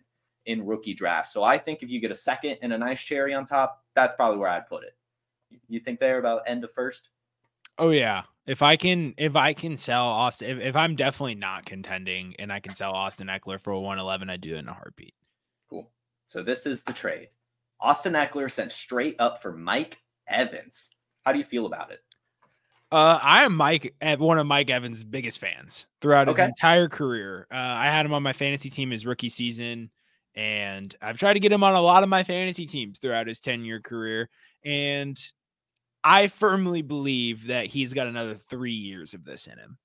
[0.46, 1.28] in rookie draft.
[1.28, 4.16] So I think if you get a second and a nice cherry on top, that's
[4.16, 4.96] probably where I'd put it.
[5.68, 7.10] You think they're about end of first?
[7.82, 8.24] Oh yeah.
[8.46, 12.54] If I can if I can sell Austin if, if I'm definitely not contending and
[12.54, 15.16] I can sell Austin Ekeler for a 111, I do it in a heartbeat.
[15.68, 15.90] Cool.
[16.28, 17.30] So this is the trade.
[17.80, 20.92] Austin Ekeler sent straight up for Mike Evans.
[21.26, 22.02] How do you feel about it?
[22.92, 26.46] Uh, I am Mike, one of Mike Evans' biggest fans throughout his okay.
[26.46, 27.48] entire career.
[27.52, 29.90] Uh, I had him on my fantasy team his rookie season,
[30.36, 33.40] and I've tried to get him on a lot of my fantasy teams throughout his
[33.40, 34.30] 10 year career.
[34.66, 35.18] And
[36.04, 39.78] I firmly believe that he's got another three years of this in him.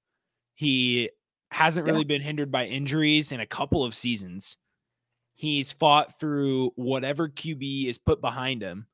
[0.54, 1.10] He
[1.50, 4.56] hasn't really been hindered by injuries in a couple of seasons.
[5.34, 8.86] He's fought through whatever QB is put behind him.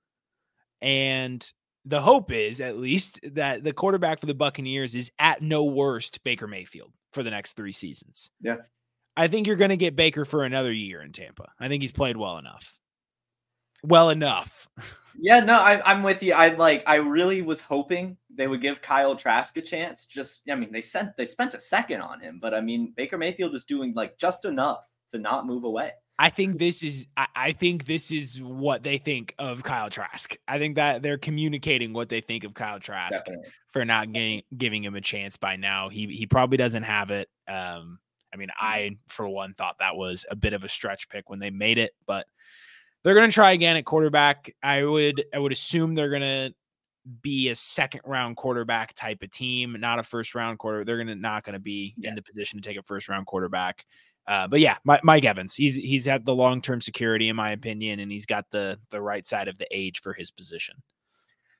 [0.80, 1.48] And
[1.84, 6.22] the hope is, at least, that the quarterback for the Buccaneers is at no worst
[6.24, 8.30] Baker Mayfield for the next three seasons.
[8.40, 8.56] Yeah.
[9.16, 11.52] I think you're going to get Baker for another year in Tampa.
[11.60, 12.78] I think he's played well enough.
[13.82, 14.68] Well enough.
[15.18, 16.32] Yeah, no, I, am with you.
[16.32, 16.82] I like.
[16.86, 20.04] I really was hoping they would give Kyle Trask a chance.
[20.04, 23.18] Just, I mean, they sent they spent a second on him, but I mean, Baker
[23.18, 24.80] Mayfield is doing like just enough
[25.12, 25.92] to not move away.
[26.18, 27.06] I think this is.
[27.16, 30.36] I, I think this is what they think of Kyle Trask.
[30.48, 33.48] I think that they're communicating what they think of Kyle Trask Definitely.
[33.72, 35.88] for not getting, giving him a chance by now.
[35.88, 37.28] He he probably doesn't have it.
[37.48, 37.98] Um,
[38.32, 41.38] I mean, I for one thought that was a bit of a stretch pick when
[41.38, 42.26] they made it, but
[43.02, 44.54] they're going to try again at quarterback.
[44.62, 46.54] I would I would assume they're going to
[47.20, 50.84] be a second round quarterback type of team, not a first round quarter.
[50.84, 52.10] They're going to not going to be yeah.
[52.10, 53.84] in the position to take a first round quarterback.
[54.26, 57.50] Uh, but yeah, my, Mike Evans, he's he's had the long term security in my
[57.50, 60.76] opinion, and he's got the the right side of the age for his position.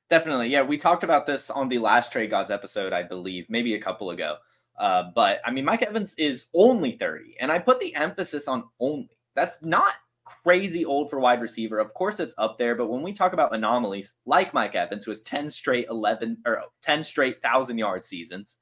[0.09, 0.61] Definitely, yeah.
[0.61, 4.11] We talked about this on the last Trade Gods episode, I believe, maybe a couple
[4.11, 4.37] ago.
[4.77, 8.63] Uh, but I mean, Mike Evans is only 30, and I put the emphasis on
[8.79, 9.17] only.
[9.35, 9.93] That's not
[10.43, 11.79] crazy old for wide receiver.
[11.79, 15.11] Of course, it's up there, but when we talk about anomalies like Mike Evans, who
[15.11, 18.57] has 10 straight 11 or 10 straight thousand yard seasons,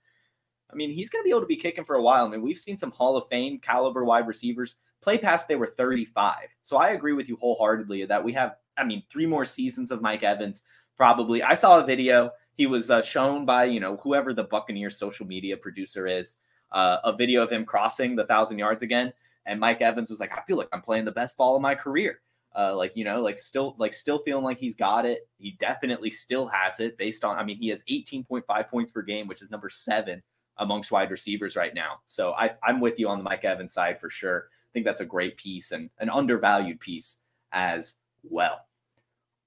[0.71, 2.25] I mean, he's going to be able to be kicking for a while.
[2.25, 5.73] I mean, we've seen some Hall of Fame caliber wide receivers play past they were
[5.77, 6.47] 35.
[6.62, 10.01] So I agree with you wholeheartedly that we have, I mean, three more seasons of
[10.01, 10.62] Mike Evans
[10.95, 11.43] probably.
[11.43, 12.31] I saw a video.
[12.53, 16.38] He was uh, shown by, you know, whoever the Buccaneers social media producer is,
[16.71, 19.12] uh, a video of him crossing the thousand yards again.
[19.45, 21.75] And Mike Evans was like, I feel like I'm playing the best ball of my
[21.75, 22.21] career.
[22.54, 25.27] Uh, like you know, like still, like still feeling like he's got it.
[25.38, 27.38] He definitely still has it based on.
[27.38, 30.21] I mean, he has 18.5 points per game, which is number seven
[30.58, 32.01] amongst wide receivers right now.
[32.06, 34.47] So I, I'm with you on the Mike Evans side for sure.
[34.51, 37.17] I think that's a great piece and an undervalued piece
[37.51, 38.67] as well.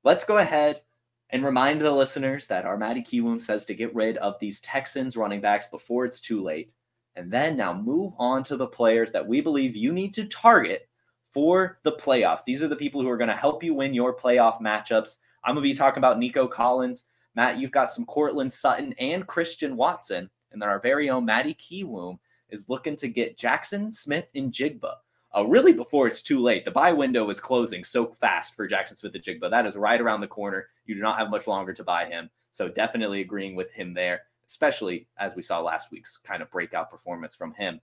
[0.02, 0.82] Let's go ahead
[1.30, 5.16] and remind the listeners that our Matty Kiwoom says to get rid of these Texans
[5.16, 6.72] running backs before it's too late.
[7.16, 10.88] And then now move on to the players that we believe you need to target
[11.32, 12.44] for the playoffs.
[12.44, 15.16] These are the people who are going to help you win your playoff matchups.
[15.44, 17.04] I'm going to be talking about Nico Collins.
[17.34, 20.30] Matt, you've got some Courtland Sutton and Christian Watson.
[20.52, 24.94] And then our very own Matty Kiwoom is looking to get Jackson Smith-Njigba.
[25.36, 28.96] Uh, really, before it's too late, the buy window is closing so fast for Jackson
[28.96, 29.50] Smith-Njigba.
[29.50, 30.68] That is right around the corner.
[30.86, 32.30] You do not have much longer to buy him.
[32.52, 36.90] So definitely agreeing with him there, especially as we saw last week's kind of breakout
[36.90, 37.80] performance from him.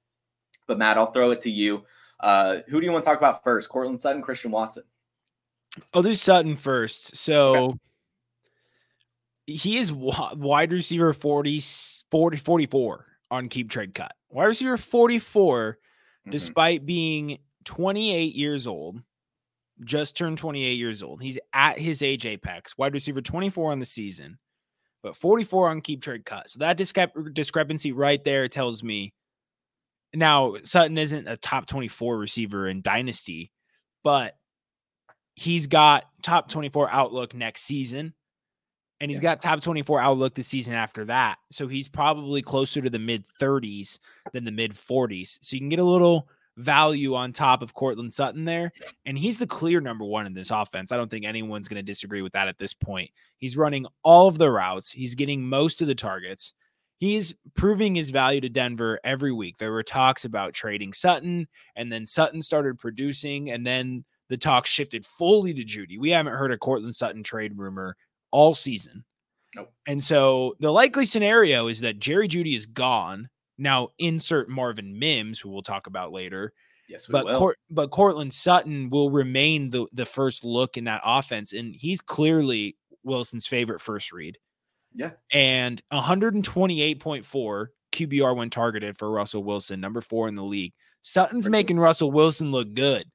[0.68, 1.84] But Matt, I'll throw it to you.
[2.20, 3.70] Uh, who do you want to talk about first?
[3.70, 4.84] Courtland Sutton, Christian Watson.
[5.94, 7.16] I'll do Sutton first.
[7.16, 7.78] So okay.
[9.48, 11.62] he is wide receiver 40,
[12.12, 14.14] 40 44 on keep trade cut.
[14.30, 16.32] Wide receiver 44, mm-hmm.
[16.32, 19.02] despite being 28 years old,
[19.84, 21.22] just turned 28 years old.
[21.22, 24.38] He's at his age apex, wide receiver 24 on the season,
[25.04, 26.50] but 44 on keep trade cut.
[26.50, 29.14] So that discrep- discrepancy right there tells me
[30.14, 33.52] now Sutton isn't a top 24 receiver in dynasty,
[34.04, 34.36] but
[35.36, 38.14] he's got top 24 outlook next season
[39.02, 41.38] and he's got top 24 outlook the season after that.
[41.52, 43.98] So he's probably closer to the mid 30s
[44.32, 45.40] than the mid 40s.
[45.42, 48.72] So you can get a little value on top of Courtland Sutton there.
[49.06, 50.92] And he's the clear number one in this offense.
[50.92, 53.10] I don't think anyone's going to disagree with that at this point.
[53.38, 56.54] He's running all of the routes, he's getting most of the targets.
[56.98, 59.58] He's proving his value to Denver every week.
[59.58, 64.68] There were talks about trading Sutton, and then Sutton started producing, and then the talk
[64.68, 65.98] shifted fully to Jeudy.
[65.98, 67.98] We haven't heard a Courtland Sutton trade rumor
[68.30, 69.04] all season.
[69.56, 69.74] Nope.
[69.88, 73.30] And so the likely scenario is that Jerry Jeudy is gone.
[73.62, 76.52] Now insert Marvin Mims, who we'll talk about later.
[76.90, 81.54] Yes, but Cor- but Courtland Sutton will remain the the first look in that offense,
[81.54, 84.40] and he's clearly Wilson's favorite first read.
[84.94, 90.74] Yeah, and 128.4 QBR when targeted for Russell Wilson, number four in the league.
[91.04, 93.06] Sutton's making Russell Wilson look good,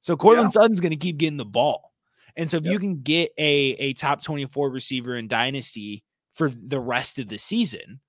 [0.00, 0.60] so Courtland yeah.
[0.60, 1.92] Sutton's going to keep getting the ball.
[2.36, 2.72] And so if yep.
[2.72, 6.02] you can get a a top 24 receiver in dynasty
[6.34, 8.00] for the rest of the season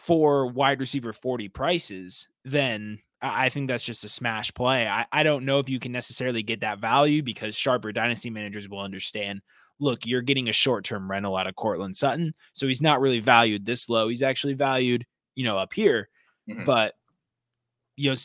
[0.00, 4.88] for wide receiver 40 prices, then I think that's just a smash play.
[4.88, 8.66] I, I don't know if you can necessarily get that value because sharper dynasty managers
[8.66, 9.42] will understand.
[9.78, 12.34] Look, you're getting a short term rental out of Courtland Sutton.
[12.54, 14.08] So he's not really valued this low.
[14.08, 16.08] He's actually valued, you know, up here.
[16.48, 16.64] Mm-hmm.
[16.64, 16.94] But
[17.96, 18.16] you know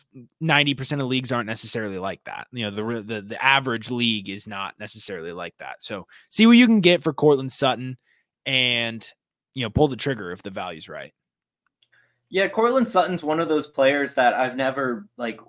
[0.41, 4.47] 90% of leagues aren't necessarily like that you know the, the the average league is
[4.47, 7.97] not necessarily like that so see what you can get for Courtland Sutton
[8.45, 9.11] and
[9.53, 11.11] you know pull the trigger if the value's right
[12.29, 15.39] yeah Courtland Sutton's one of those players that I've never like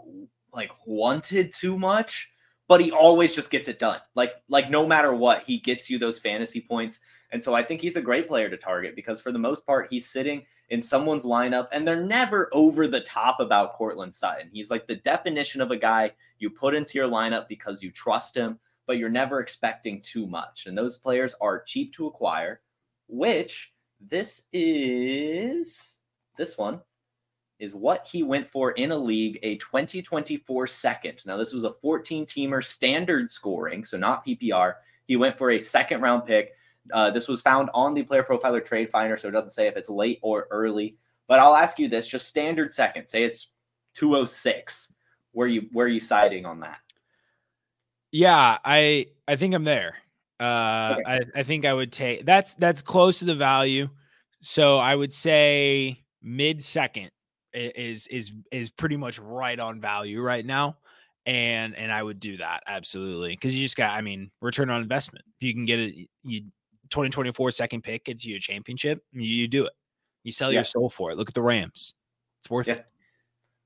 [0.52, 2.28] like wanted too much
[2.68, 5.98] but he always just gets it done like like no matter what he gets you
[5.98, 7.00] those fantasy points
[7.32, 9.88] and so I think he's a great player to target because for the most part
[9.90, 14.50] he's sitting in someone's lineup, and they're never over the top about Courtland Sutton.
[14.52, 18.36] He's like the definition of a guy you put into your lineup because you trust
[18.36, 20.66] him, but you're never expecting too much.
[20.66, 22.60] And those players are cheap to acquire,
[23.06, 25.95] which this is
[26.36, 26.80] this one
[27.58, 31.22] is what he went for in a league, a 2024 second.
[31.24, 34.74] Now, this was a 14 teamer standard scoring, so not PPR.
[35.06, 36.52] He went for a second round pick
[36.92, 39.76] uh, this was found on the player profiler trade finder, so it doesn't say if
[39.76, 40.96] it's late or early.
[41.28, 43.06] But I'll ask you this: just standard second.
[43.06, 43.48] Say it's
[43.94, 44.92] 206.
[45.32, 46.78] Where you where are you siding on that?
[48.12, 49.96] Yeah, I I think I'm there.
[50.38, 51.02] Uh, okay.
[51.34, 53.88] I I think I would take that's that's close to the value.
[54.42, 57.10] So I would say mid second
[57.54, 60.76] is is is pretty much right on value right now.
[61.24, 64.82] And and I would do that absolutely because you just got I mean return on
[64.82, 65.24] investment.
[65.40, 66.42] If you can get it, you
[66.90, 69.72] 2024 second pick gets you a championship, you, you do it.
[70.24, 70.58] You sell Yeah.
[70.58, 71.16] your soul for it.
[71.16, 71.94] Look at the Rams.
[72.40, 72.74] It's worth Yeah.
[72.74, 72.86] it.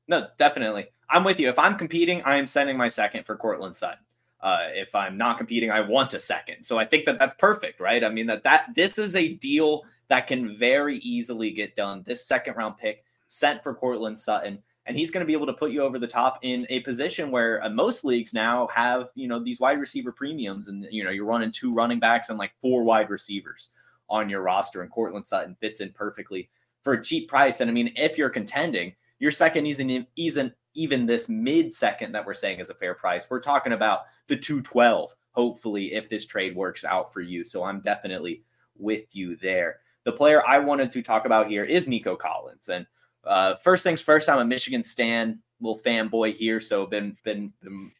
[0.08, 0.86] No, definitely.
[1.08, 1.48] I'm with you.
[1.48, 4.04] If I'm competing, I am sending my second for Courtland Sutton.
[4.40, 6.62] Uh, if I'm not competing, I want a second.
[6.62, 8.02] So I think that that's perfect, right?
[8.02, 12.04] I mean that that this is a deal that can very easily get done.
[12.06, 15.52] This second round pick sent for Courtland Sutton, and he's going to be able to
[15.52, 19.28] put you over the top in a position where uh, most leagues now have you
[19.28, 22.52] know these wide receiver premiums, and you know you're running two running backs and like
[22.60, 23.70] four wide receivers
[24.10, 26.50] on your roster, and Courtland Sutton fits in perfectly
[26.82, 27.60] for a cheap price.
[27.60, 32.26] And I mean, if you're contending, your second isn't isn't even this mid second that
[32.26, 33.26] we're saying is a fair price.
[33.30, 37.44] We're talking about the 212, hopefully, if this trade works out for you.
[37.44, 38.42] So I'm definitely
[38.76, 39.80] with you there.
[40.04, 42.68] The player I wanted to talk about here is Nico Collins.
[42.68, 42.86] And
[43.24, 47.52] uh, first things first, I'm a Michigan Stan little fanboy here, so been, been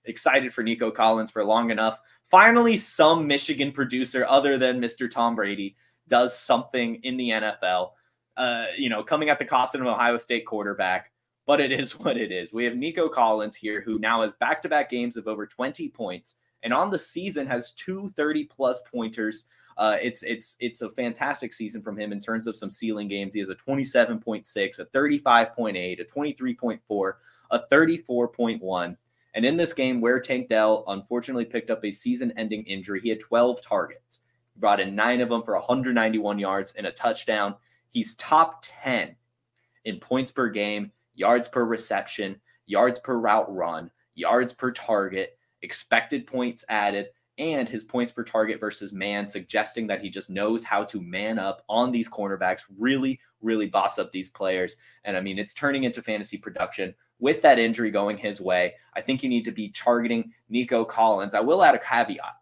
[0.05, 1.99] excited for Nico Collins for long enough.
[2.31, 5.11] Finally, some Michigan producer other than Mr.
[5.11, 5.77] Tom Brady
[6.09, 7.91] does something in the NFL.
[8.37, 11.13] Uh, you know, coming at the cost of an Ohio State quarterback,
[11.47, 12.53] but it is what it is.
[12.53, 15.89] We have Nico Collins here, who now has back to back games of over 20
[15.89, 19.47] points, and on the season has two 30 plus pointers.
[19.77, 23.33] Uh, it's it's it's a fantastic season from him in terms of some ceiling games.
[23.35, 27.13] He has a 27.6, a 35.8, a 23.4,
[27.51, 28.97] a 34.1.
[29.35, 33.21] And in this game, where Tank Dell unfortunately picked up a season-ending injury, he had
[33.21, 34.21] 12 targets.
[34.55, 37.55] He brought in nine of them for 191 yards and a touchdown.
[37.91, 39.15] He's top 10
[39.85, 46.27] in points per game, yards per reception, yards per route run, yards per target, expected
[46.27, 47.07] points added,
[47.41, 51.39] and his points per target versus man, suggesting that he just knows how to man
[51.39, 54.77] up on these cornerbacks, really, really boss up these players.
[55.05, 56.95] And I mean, it's turning into fantasy production.
[57.19, 61.35] With that injury going his way, I think you need to be targeting Nico Collins.
[61.35, 62.35] I will add a caveat.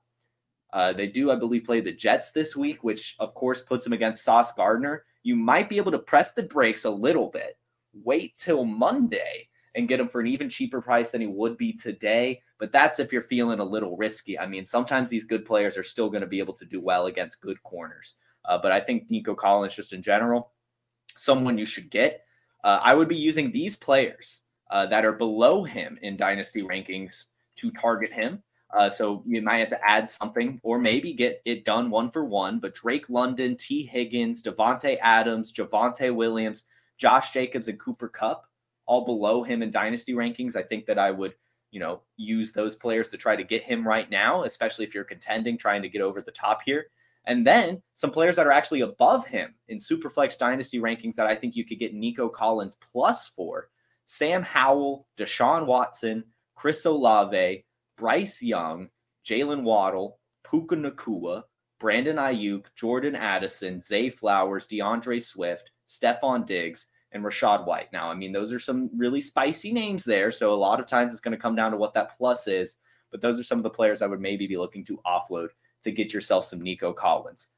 [0.73, 3.93] Uh, they do, I believe, play the Jets this week, which of course puts them
[3.93, 5.05] against Sauce Gardner.
[5.23, 7.57] You might be able to press the brakes a little bit,
[7.93, 11.73] wait till Monday and get him for an even cheaper price than he would be
[11.73, 12.43] today.
[12.59, 14.39] But that's if you're feeling a little risky.
[14.39, 17.07] I mean, sometimes these good players are still going to be able to do well
[17.07, 18.15] against good corners.
[18.45, 20.53] Uh, but I think Nico Collins, just in general,
[21.17, 22.25] someone you should get.
[22.65, 24.41] Uh, I would be using these players
[24.71, 28.43] uh, that are below him in dynasty rankings to target him.
[28.77, 32.25] Uh, so you might have to add something or maybe get it done one for
[32.25, 32.59] one.
[32.59, 36.65] But Drake London, Tee Higgins, Davante Adams, Javonte Williams,
[36.99, 38.45] Josh Jacobs, and Cooper Kupp,
[38.87, 40.55] all below him in dynasty rankings.
[40.57, 41.35] I think that I would,
[41.71, 45.05] you know, use those players to try to get him right now, especially if you're
[45.05, 46.87] contending, trying to get over the top here.
[47.27, 51.37] And then some players that are actually above him in Superflex Dynasty rankings that I
[51.37, 53.69] think you could get Nico Collins plus for
[54.07, 56.25] Sam Howell, Deshaun Watson,
[56.57, 57.65] Chris Olave,
[57.99, 58.89] Bryce Young,
[59.27, 61.43] Jaylen Waddle, Puka Nacua,
[61.79, 67.93] Brandon Aiyuk, Jordan Addison, Zay Flowers, D'Andre Swift, Stefon Diggs, and Rachaad White.
[67.93, 70.31] Now, I mean, those are some really spicy names there.
[70.31, 72.77] So a lot of times it's going to come down to what that plus is.
[73.11, 75.49] But those are some of the players I would maybe be looking to offload
[75.83, 77.49] to get yourself some Nico Collins.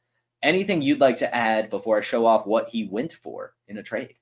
[0.42, 3.82] Anything you'd like to add before I show off what he went for in a
[3.82, 4.14] trade?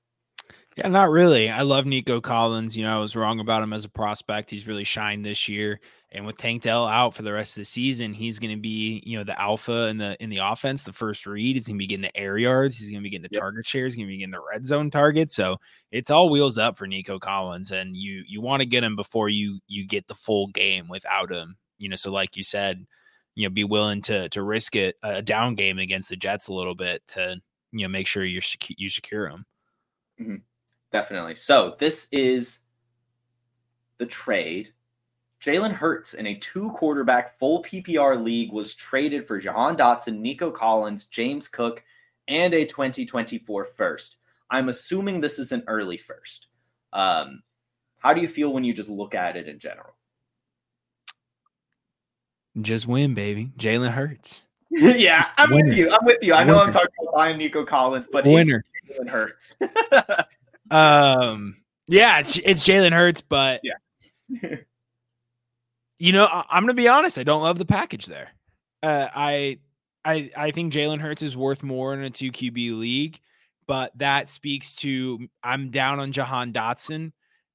[0.79, 1.49] Yeah, not really.
[1.49, 2.77] I love Nico Collins.
[2.77, 4.49] You know, I was wrong about him as a prospect.
[4.49, 5.81] He's really shined this year.
[6.13, 9.03] And with Tank Dell out for the rest of the season, he's going to be,
[9.05, 11.57] you know, the alpha in the in the offense, the first read.
[11.57, 12.77] He's going to be getting the air yards.
[12.77, 13.41] He's going to be getting the Yep.
[13.41, 13.93] target shares.
[13.93, 15.35] He's going to be getting the red zone targets.
[15.35, 15.57] So
[15.91, 19.27] it's all wheels up for Nico Collins, and you you want to get him before
[19.27, 21.57] you you get the full game without him.
[21.77, 22.85] You know, so like you said,
[23.35, 26.53] you know, be willing to to risk it a down game against the Jets a
[26.53, 27.35] little bit to
[27.73, 29.45] you know make sure you're secu- you secure him.
[30.21, 30.35] Mm-hmm.
[30.91, 31.35] Definitely.
[31.35, 32.59] So this is
[33.97, 34.73] the trade.
[35.43, 40.51] Jalen Hurts in a two quarterback full PPR league was traded for Jahan Dotson, Nico
[40.51, 41.83] Collins, James Cook,
[42.27, 44.17] and a 2024 first.
[44.49, 46.47] I'm assuming this is an early first.
[46.91, 47.43] Um,
[47.99, 49.93] how do you feel when you just look at it in general?
[52.61, 53.51] Just win, baby.
[53.57, 54.43] Jalen Hurts.
[54.71, 55.65] yeah, I'm Winner.
[55.69, 55.91] with you.
[55.91, 56.33] I'm with you.
[56.33, 58.65] I know I'm talking about buying Nico Collins, but Winner.
[58.83, 59.55] it's Jalen Hurts.
[60.71, 61.57] Um,
[61.87, 63.75] yeah, it's it's Jalen Hurts, but Yeah.
[65.99, 67.17] you know, I, I'm gonna be honest.
[67.17, 68.29] I don't love the package there.
[68.83, 69.59] Uh, I
[70.05, 73.19] I I think Jalen Hurts is worth more in a two QB league,
[73.67, 77.11] but that speaks to I'm down on Jahan Dotson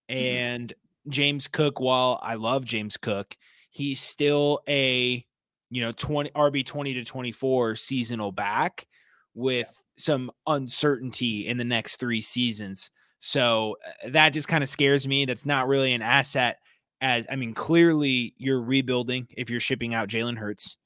[0.09, 0.73] and
[1.09, 1.81] James Cook.
[1.81, 3.37] While I love James Cook,
[3.71, 5.25] he's still a
[5.71, 8.87] you know 20 RB 20 to 24 seasonal back
[9.35, 12.91] with some uncertainty in the next three seasons.
[13.25, 15.25] So uh, that just kind of scares me.
[15.25, 16.59] That's not really an asset.
[17.01, 20.77] As I mean, clearly you're rebuilding if you're shipping out Jalen Hurts.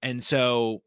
[0.00, 0.80] And so,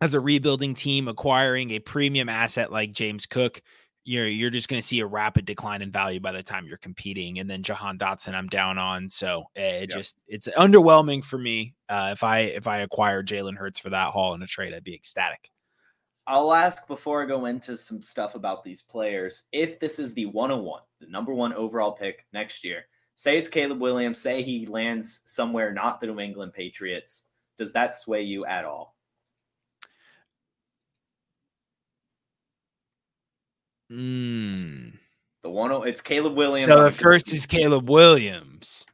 [0.00, 3.62] as a rebuilding team, acquiring a premium asset like James Cook,
[4.04, 6.76] you're you're just going to see a rapid decline in value by the time you're
[6.76, 7.38] competing.
[7.38, 9.08] And then Jahan Dotson, I'm down on.
[9.08, 9.98] So it yep.
[9.98, 11.74] just it's underwhelming for me.
[11.88, 14.82] Uh, if I if I acquire Jalen Hurts for that haul in a trade, I'd
[14.82, 15.48] be ecstatic.
[16.28, 19.44] I'll ask before I go into some stuff about these players.
[19.50, 23.80] If this is the 101, the number one overall pick next year, say it's Caleb
[23.80, 27.24] Williams, say he lands somewhere not the New England Patriots,
[27.56, 28.94] does that sway you at all?
[33.90, 34.98] Mm.
[35.42, 36.70] The one it's Caleb Williams.
[36.70, 38.84] So the first is Caleb Williams.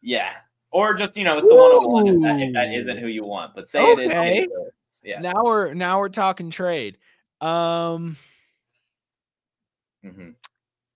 [0.00, 0.30] Yeah.
[0.70, 3.54] Or just you know, it's the one if that, if that isn't who you want.
[3.54, 4.42] But say okay.
[4.42, 5.00] it is.
[5.02, 5.20] Yeah.
[5.20, 6.98] Now we're now we're talking trade.
[7.40, 8.16] Um
[10.04, 10.30] mm-hmm.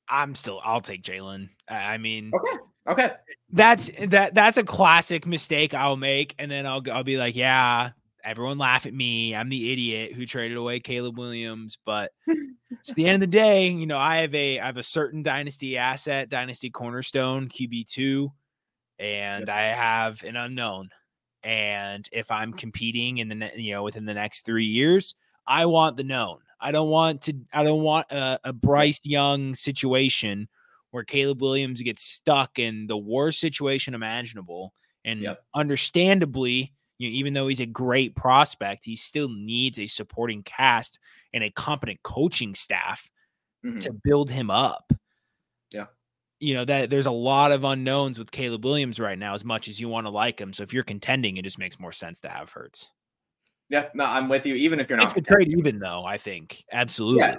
[0.09, 1.49] I'm still I'll take Jalen.
[1.69, 2.59] I mean Okay.
[2.89, 3.13] Okay.
[3.51, 6.35] That's that that's a classic mistake I'll make.
[6.39, 7.91] And then I'll I'll be like, yeah,
[8.25, 9.35] everyone laugh at me.
[9.35, 11.79] I'm the idiot who traded away Caleb Williams.
[11.85, 12.13] But
[12.71, 15.23] it's the end of the day, you know, I have a I have a certain
[15.23, 18.33] dynasty asset, dynasty cornerstone, QB two,
[18.99, 19.57] and yep.
[19.57, 20.91] I have an unknown.
[21.45, 25.15] And if I'm competing in the you know within the next three years,
[25.47, 26.39] I want the known.
[26.61, 27.35] I don't want to.
[27.53, 30.49] I don't want a, a Bryce Young situation
[30.93, 34.73] where Caleb Williams gets stuck in the worst situation imaginable.
[35.05, 35.43] And yep.
[35.55, 40.99] understandably, you know, even though he's a great prospect, he still needs a supporting cast
[41.33, 43.11] and a competent coaching staff
[43.65, 43.79] mm-hmm.
[43.79, 44.93] to build him up.
[46.43, 49.69] You know, that there's a lot of unknowns with Caleb Williams right now, as much
[49.69, 50.53] as you want to like him.
[50.53, 52.91] So if you're contending, it just makes more sense to have Hurts.
[53.69, 54.55] Yeah, no, I'm with you.
[54.55, 57.21] Even if you're not, it's a trade even though I think absolutely.
[57.21, 57.37] Yeah.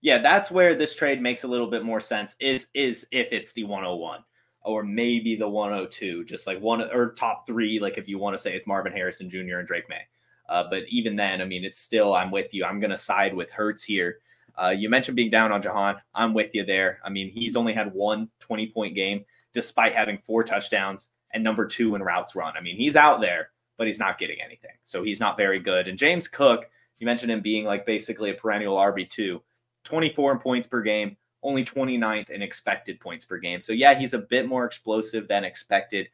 [0.00, 2.36] yeah, that's where this trade makes a little bit more sense.
[2.40, 4.24] Is is if it's the 101
[4.62, 7.78] or maybe the 102, just like one or top three.
[7.78, 9.58] Like if you want to say it's Marvin Harrison Jr.
[9.58, 10.06] and Drake Maye.
[10.48, 12.64] Uh, but even then, I mean, it's still, I'm with you.
[12.64, 14.18] I'm going to side with Hurts here.
[14.60, 15.96] Uh, you mentioned being down on Jahan.
[16.14, 16.98] I'm with you there.
[17.04, 21.66] I mean, he's only had one 20 point game despite having four touchdowns and number
[21.66, 22.54] two in routes run.
[22.56, 24.72] I mean, he's out there, but he's not getting anything.
[24.84, 25.88] So he's not very good.
[25.88, 29.40] And James Cook, you mentioned him being like basically a perennial RB2,
[29.84, 33.60] 24 points per game, only 29th in expected points per game.
[33.60, 36.08] So, yeah, he's a bit more explosive than expected,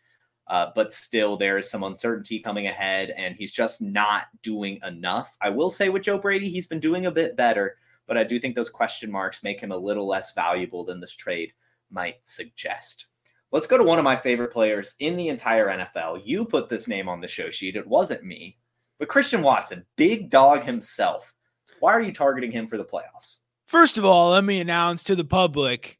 [0.49, 5.37] uh, but still there is some uncertainty coming ahead, and he's just not doing enough.
[5.41, 7.77] I will say with Joe Brady, he's been doing a bit better,
[8.07, 11.15] but I do think those question marks make him a little less valuable than this
[11.15, 11.53] trade
[11.91, 13.07] might suggest.
[13.53, 16.23] Let's go to one of my favorite players in the entire NFL.
[16.25, 18.59] You put this name on the show sheet, it wasn't me,
[18.99, 21.33] but Christian Watson, big dog himself.
[21.81, 23.39] Why are you targeting him for the playoffs?
[23.67, 25.99] First of all, let me announce to the public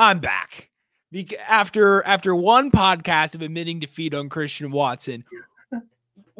[0.00, 0.70] I'm back.
[1.46, 5.24] After after one podcast of admitting defeat on Christian Watson,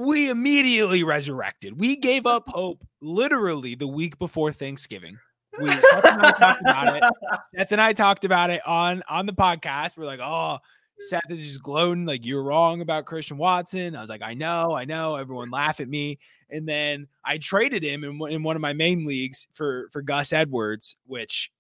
[0.00, 1.78] we immediately resurrected.
[1.78, 5.18] We gave up hope literally the week before Thanksgiving.
[5.58, 7.02] We Seth and I talked about it.
[7.54, 9.96] Seth and I talked about it on on the podcast.
[9.96, 10.58] We're like, oh,
[11.00, 13.94] Seth is just gloating like you're wrong about Christian Watson.
[13.94, 15.16] I was like, I know, I know.
[15.16, 16.18] Everyone laugh at me.
[16.50, 20.32] And then I traded him in, in one of my main leagues for for Gus
[20.32, 21.50] Edwards, which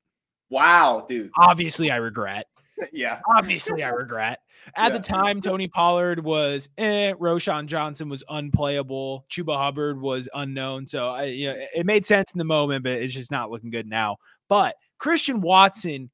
[0.48, 1.30] wow, dude.
[1.38, 2.46] Obviously, I regret.
[2.92, 4.40] yeah, obviously, I regret.
[4.76, 4.98] At yeah.
[4.98, 9.24] the time, Tony Pollard was eh, Roschon Johnson was unplayable.
[9.30, 10.86] Chuba Hubbard was unknown.
[10.86, 13.70] So I, you know, it made sense in the moment, but it's just not looking
[13.70, 14.16] good now.
[14.48, 16.10] But Christian Watson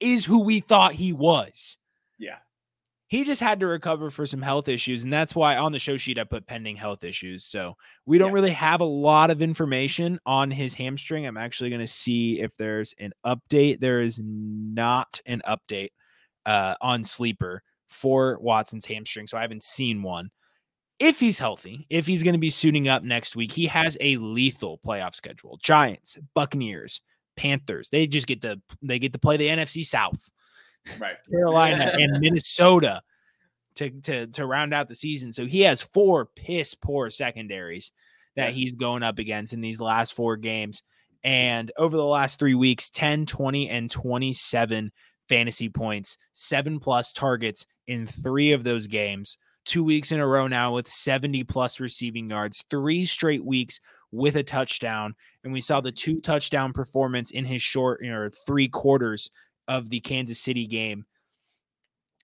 [0.00, 1.76] is who we thought he was.
[2.18, 2.38] Yeah.
[3.08, 5.04] He just had to recover for some health issues.
[5.04, 7.44] And that's why on the show sheet, I put pending health issues.
[7.44, 8.34] So we don't yeah.
[8.34, 11.26] really have a lot of information on his hamstring.
[11.26, 13.80] I'm actually going to see if there's an update.
[13.80, 15.90] There is not an update
[16.46, 19.26] uh, on Sleeper for Watson's hamstring.
[19.26, 20.30] So I haven't seen one.
[20.98, 24.16] If he's healthy, if he's going to be suiting up next week, he has a
[24.16, 25.58] lethal playoff schedule.
[25.62, 27.02] Giants, Buccaneers,
[27.36, 27.90] Panthers.
[27.90, 30.30] They just get to they get to play the NFC South
[30.98, 31.16] right.
[31.30, 33.02] Carolina and Minnesota
[33.76, 35.32] to, to to round out the season.
[35.32, 37.92] So he has four piss poor secondaries
[38.36, 40.82] that he's going up against in these last four games.
[41.24, 44.92] And over the last three weeks, 10, 20, and 27
[45.28, 49.38] fantasy points, seven plus targets in three of those games.
[49.64, 53.80] Two weeks in a row now with 70 plus receiving yards, three straight weeks
[54.12, 55.14] with a touchdown.
[55.42, 59.30] And we saw the two touchdown performance in his short, you know, three quarters
[59.66, 61.04] of the Kansas City game.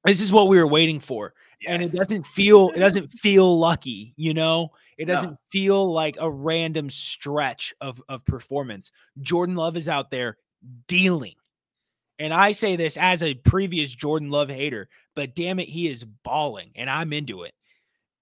[0.04, 1.32] This is what we were waiting for.
[1.60, 1.70] Yes.
[1.72, 4.70] And it doesn't feel it doesn't feel lucky, you know?
[4.98, 5.38] It doesn't no.
[5.50, 8.90] feel like a random stretch of of performance.
[9.20, 10.38] Jordan Love is out there
[10.88, 11.34] dealing.
[12.22, 16.04] And I say this as a previous Jordan Love hater, but damn it, he is
[16.04, 17.52] balling and I'm into it.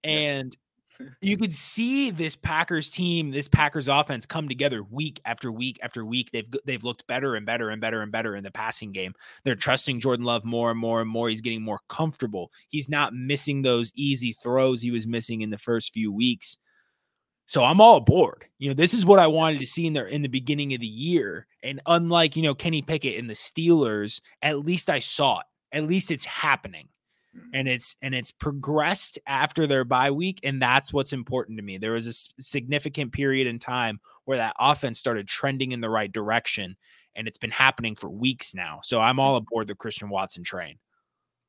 [0.03, 0.57] And
[1.21, 6.03] you could see this Packers team, this Packers offense come together week after week after
[6.03, 6.31] week.
[6.31, 9.13] They've they've looked better and better and better and better in the passing game.
[9.43, 11.29] They're trusting Jordan Love more and more and more.
[11.29, 12.49] He's getting more comfortable.
[12.69, 16.57] He's not missing those easy throws he was missing in the first few weeks.
[17.51, 18.45] So I'm all aboard.
[18.59, 20.79] You know, this is what I wanted to see in there in the beginning of
[20.79, 21.47] the year.
[21.61, 25.45] And unlike, you know, Kenny Pickett and the Steelers, at least I saw it.
[25.73, 26.87] At least it's happening.
[27.37, 27.49] Mm-hmm.
[27.53, 30.39] And it's and it's progressed after their bye week.
[30.43, 31.77] And that's what's important to me.
[31.77, 36.09] There was a significant period in time where that offense started trending in the right
[36.09, 36.77] direction.
[37.17, 38.79] And it's been happening for weeks now.
[38.81, 39.47] So I'm all mm-hmm.
[39.49, 40.77] aboard the Christian Watson train.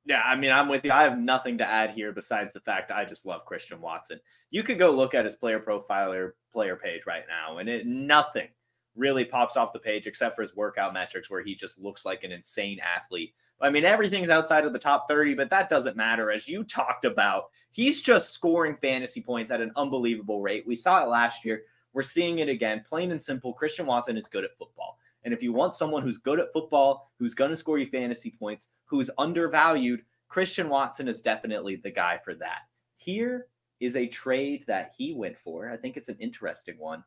[0.04, 0.90] Yeah, I mean, I'm with you.
[0.90, 4.18] I have nothing to add here besides the fact I just love Christian Watson.
[4.50, 8.48] You could go look at his player profiler player page right now, and it nothing
[8.96, 12.24] really pops off the page except for his workout metrics, where he just looks like
[12.24, 13.32] an insane athlete.
[13.60, 16.32] I mean, everything's outside of the top 30, but that doesn't matter.
[16.32, 20.66] As you talked about, he's just scoring fantasy points at an unbelievable rate.
[20.66, 21.62] We saw it last year.
[21.92, 22.82] We're seeing it again.
[22.86, 24.98] Plain and simple, Christian Watson is good at football.
[25.24, 28.30] And if you want someone who's good at football, who's going to score you fantasy
[28.30, 32.60] points, who's undervalued, Christian Watson is definitely the guy for that.
[32.96, 33.46] Here
[33.80, 35.70] is a trade that he went for.
[35.70, 37.04] I think it's an interesting one.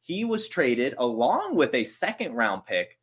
[0.00, 2.98] He was traded along with a second round pick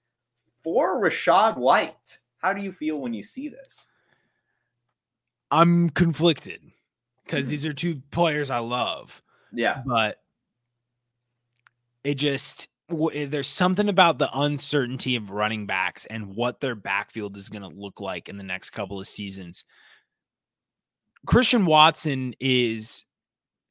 [0.63, 2.19] for Rachaad White.
[2.37, 3.87] How do you feel when you see this?
[5.51, 6.61] I'm conflicted
[7.23, 7.49] because mm-hmm.
[7.51, 9.21] these are two players I love.
[9.51, 9.81] Yeah.
[9.85, 10.21] But
[12.03, 17.35] it just Eh, there's something about the uncertainty of running backs and what their backfield
[17.37, 19.63] is going to look like in the next couple of seasons.
[21.25, 23.05] Christian Watson is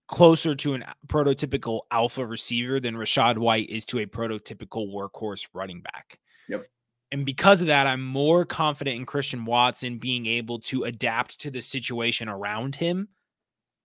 [0.09, 5.47] closer to an uh, prototypical alpha receiver than Rachaad White is to a prototypical workhorse
[5.55, 6.19] running back.
[6.49, 6.67] Yep.
[7.13, 11.51] And because of that, I'm more confident in Christian Watson being able to adapt to
[11.51, 13.09] the situation around him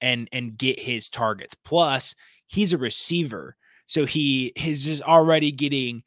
[0.02, 1.54] and and get his targets.
[1.54, 2.16] Plus,
[2.48, 3.56] he's a receiver
[3.90, 6.04] so he is just already getting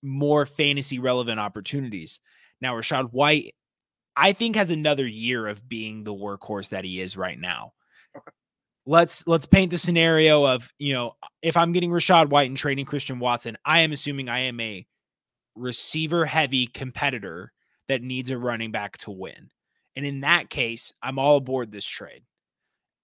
[0.00, 2.20] more fantasy relevant opportunities.
[2.60, 3.56] Now, Rachaad White,
[4.16, 7.72] I think, has another year of being the workhorse that he is right now.
[8.16, 8.30] Okay.
[8.86, 12.84] Let's let's paint the scenario of you know if I'm getting Rachaad White and trading
[12.84, 14.86] Christian Watson, I am assuming I am a
[15.56, 17.52] receiver heavy competitor
[17.88, 19.50] that needs a running back to win.
[19.96, 22.22] And in that case, I'm all aboard this trade.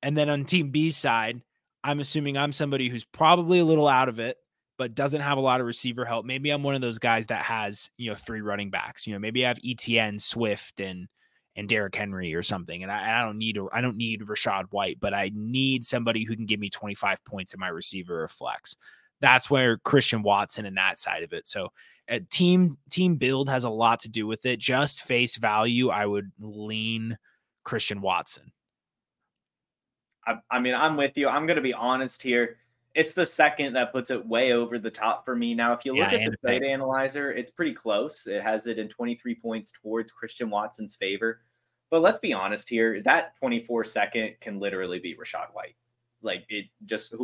[0.00, 1.42] And then on team B side,
[1.82, 4.36] I'm assuming I'm somebody who's probably a little out of it,
[4.78, 6.24] but doesn't have a lot of receiver help.
[6.24, 9.06] Maybe I'm one of those guys that has, you know, three running backs.
[9.06, 11.08] You know, maybe I have ETN, Swift, and
[11.56, 12.82] and Derrick Henry or something.
[12.82, 16.36] And I, I don't need I don't need Rachaad White, but I need somebody who
[16.36, 18.76] can give me 25 points in my receiver or flex.
[19.20, 21.46] That's where Christian Watson and that side of it.
[21.46, 21.68] So
[22.08, 24.58] a team team build has a lot to do with it.
[24.58, 27.18] Just face value, I would lean
[27.64, 28.52] Christian Watson.
[30.30, 31.28] I, I mean, I'm with you.
[31.28, 32.56] I'm going to be honest here.
[32.94, 35.54] It's the second that puts it way over the top for me.
[35.54, 38.26] Now, if you look yeah, at the trade analyzer, it's pretty close.
[38.26, 41.40] It has it in 23 points towards Christian Watson's favor.
[41.90, 43.00] But let's be honest here.
[43.02, 45.76] That 24 second can literally be Rachaad White.
[46.22, 47.14] Like it just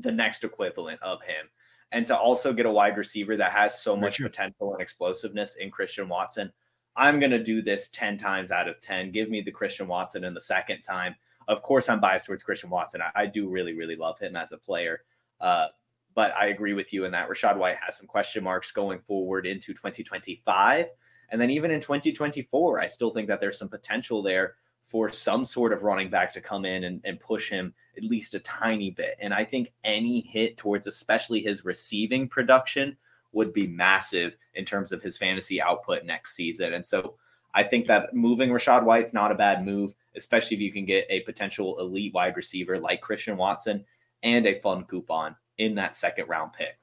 [0.00, 1.46] the next equivalent of him.
[1.92, 5.70] And to also get a wide receiver that has so much potential and explosiveness in
[5.70, 6.52] Christian Watson,
[6.96, 9.10] I'm going to do this 10 times out of 10.
[9.10, 11.16] Give me the Christian Watson in the second time
[11.48, 13.02] of course, I'm biased towards Christian Watson.
[13.02, 15.02] I, I do really, really love him as a player.
[15.40, 15.68] Uh,
[16.14, 19.46] but I agree with you in that Rachaad White has some question marks going forward
[19.46, 20.86] into 2025.
[21.30, 25.44] And then even in 2024, I still think that there's some potential there for some
[25.44, 28.90] sort of running back to come in and, and push him at least a tiny
[28.90, 29.16] bit.
[29.20, 32.96] And I think any hit towards especially his receiving production
[33.32, 36.72] would be massive in terms of his fantasy output next season.
[36.72, 37.14] And so
[37.54, 41.06] I think that moving Rachaad White's not a bad move especially if you can get
[41.10, 43.84] a potential elite wide receiver like Christian Watson
[44.22, 46.78] and a fun coupon in that second round pick.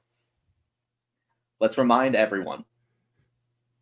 [1.60, 2.64] Let's remind everyone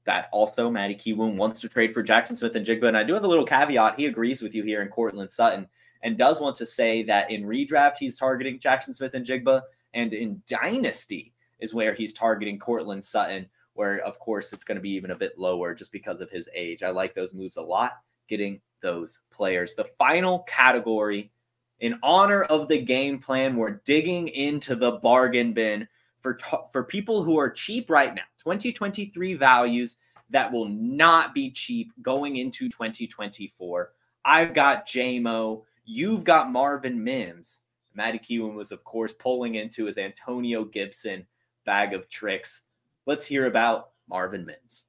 [0.04, 2.86] that also Matty Kiwoom wants to trade for Jaxon Smith-Njigba.
[2.86, 3.98] And I do have a little caveat.
[3.98, 5.66] He agrees with you here in Courtland Sutton
[6.02, 9.62] and does want to say that in redraft, he's targeting Jaxon Smith-Njigba.
[9.94, 14.82] And in Dynasty is where he's targeting Courtland Sutton, where, of course, it's going to
[14.82, 16.82] be even a bit lower just because of his age.
[16.82, 17.92] I like those moves a lot,
[18.28, 19.74] getting those players.
[19.74, 21.32] The final category,
[21.80, 25.86] in honor of the game plan, we're digging into the bargain bin
[26.22, 26.38] for
[26.72, 28.22] for people who are cheap right now.
[28.38, 29.96] 2023 values
[30.30, 33.92] that will not be cheap going into 2024.
[34.24, 35.62] I've got JMO.
[35.84, 37.62] You've got Marvin Mims.
[37.94, 41.26] Matty Kiwoom was, of course, pulling into his Antonio Gibson
[41.64, 42.62] bag of tricks.
[43.06, 44.86] Let's hear about Marvin Mims.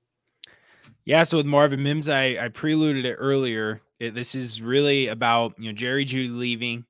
[1.05, 3.81] Yeah, so with Marvin Mims, I, I preluded it earlier.
[3.99, 6.85] It, this is really about you know Jerry Jeudy leaving,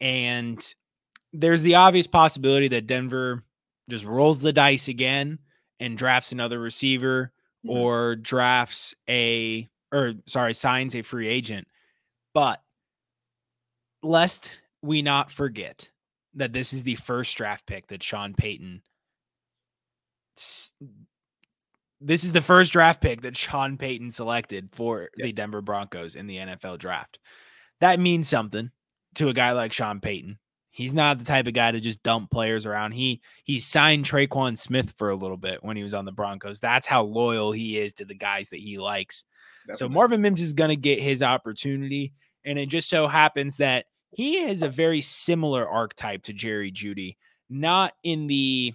[0.00, 0.74] and
[1.32, 3.42] there's the obvious possibility that Denver
[3.88, 5.38] just rolls the dice again
[5.80, 7.32] and drafts another receiver
[7.64, 7.76] mm-hmm.
[7.76, 11.66] or drafts a or sorry signs a free agent.
[12.34, 12.62] But
[14.02, 15.88] lest we not forget
[16.34, 18.82] that this is the first draft pick that Sean Payton
[22.00, 25.26] this is the first draft pick that Sean Payton selected for yep.
[25.26, 27.18] the Denver Broncos in the NFL draft.
[27.80, 28.70] That means something
[29.16, 30.38] to a guy like Sean Payton.
[30.70, 32.92] He's not the type of guy to just dump players around.
[32.92, 36.60] He he signed Tre'Quan Smith for a little bit when he was on the Broncos.
[36.60, 39.24] That's how loyal he is to the guys that he likes.
[39.66, 39.78] Definitely.
[39.78, 42.12] So Marvin Mims is going to get his opportunity,
[42.44, 47.16] and it just so happens that he is a very similar archetype to Jerry Jeudy,
[47.50, 48.72] not in the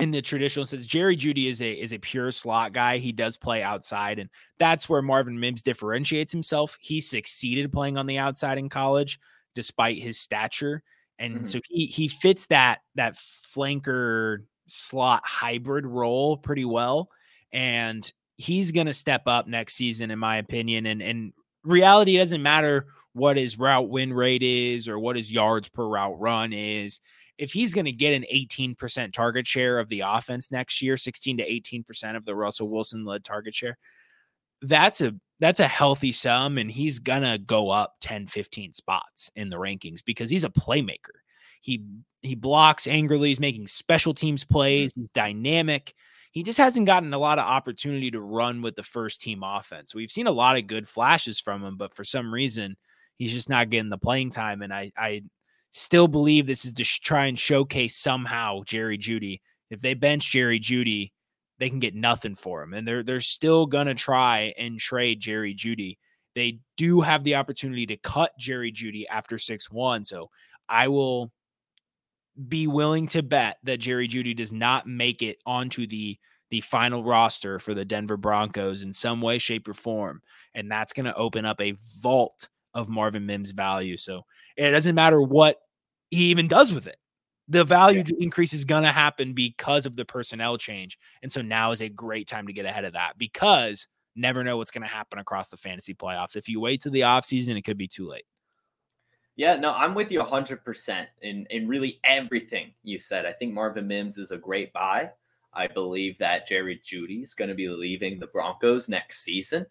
[0.00, 2.98] in the traditional sense, Jerry Jeudy is a is a pure slot guy.
[2.98, 6.78] He does play outside, and that's where Marvin Mims differentiates himself.
[6.80, 9.18] He succeeded playing on the outside in college,
[9.54, 10.82] despite his stature,
[11.18, 11.44] and mm-hmm.
[11.44, 17.08] so he he fits that that flanker slot hybrid role pretty well.
[17.52, 20.86] And he's going to step up next season, in my opinion.
[20.86, 21.32] And and
[21.64, 26.18] reality doesn't matter what his route win rate is or what his yards per route
[26.20, 27.00] run is
[27.40, 31.38] if he's going to get an 18% target share of the offense next year, 16
[31.38, 33.78] to 18% of the Russell Wilson led target share,
[34.60, 39.30] that's a that's a healthy sum and he's going to go up 10 15 spots
[39.36, 41.16] in the rankings because he's a playmaker.
[41.62, 41.82] He
[42.20, 44.52] he blocks angrily, he's making special teams mm-hmm.
[44.52, 45.94] plays, he's dynamic.
[46.32, 49.94] He just hasn't gotten a lot of opportunity to run with the first team offense.
[49.94, 52.76] We've seen a lot of good flashes from him, but for some reason,
[53.16, 54.60] he's just not getting the playing time.
[54.60, 55.22] And I I
[55.70, 59.40] still believe this is to sh- try and showcase somehow Jerry Jeudy.
[59.70, 61.12] If they bench Jerry Jeudy,
[61.58, 65.54] they can get nothing for him, and they're they're still gonna try and trade Jerry
[65.54, 65.98] Jeudy.
[66.34, 70.30] They do have the opportunity to cut Jerry Jeudy after six one, so
[70.68, 71.30] I will
[72.48, 76.18] be willing to bet that Jerry Jeudy does not make it onto the
[76.50, 80.20] the final roster for the Denver Broncos in some way, shape, or form,
[80.54, 83.96] and that's going to open up a vault of Marvin Mims' value.
[83.96, 84.24] So
[84.56, 85.56] it doesn't matter what
[86.10, 86.96] he even does with it.
[87.48, 88.16] The value yeah.
[88.20, 90.98] increase is going to happen because of the personnel change.
[91.22, 94.56] And so now is a great time to get ahead of that because never know
[94.56, 96.36] what's going to happen across the fantasy playoffs.
[96.36, 98.24] If you wait to the offseason, it could be too late.
[99.36, 103.24] Yeah, no, I'm with you 100% in, in really everything you said.
[103.24, 105.10] I think Marvin Mims is a great buy.
[105.52, 109.66] I believe that Jerry Jeudy is going to be leaving the Broncos next season.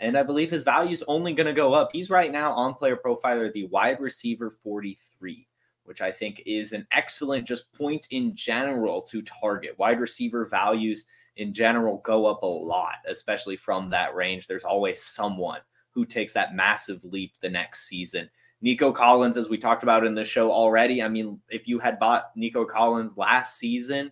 [0.00, 1.90] And I believe his value is only going to go up.
[1.92, 5.46] He's right now on player profiler, the wide receiver 43,
[5.84, 9.78] which I think is an excellent just point in general to target.
[9.78, 11.04] Wide receiver values
[11.36, 14.46] in general go up a lot, especially from that range.
[14.46, 18.28] There's always someone who takes that massive leap the next season.
[18.60, 21.98] Nico Collins, as we talked about in the show already, I mean, if you had
[21.98, 24.10] bought Nico Collins last season,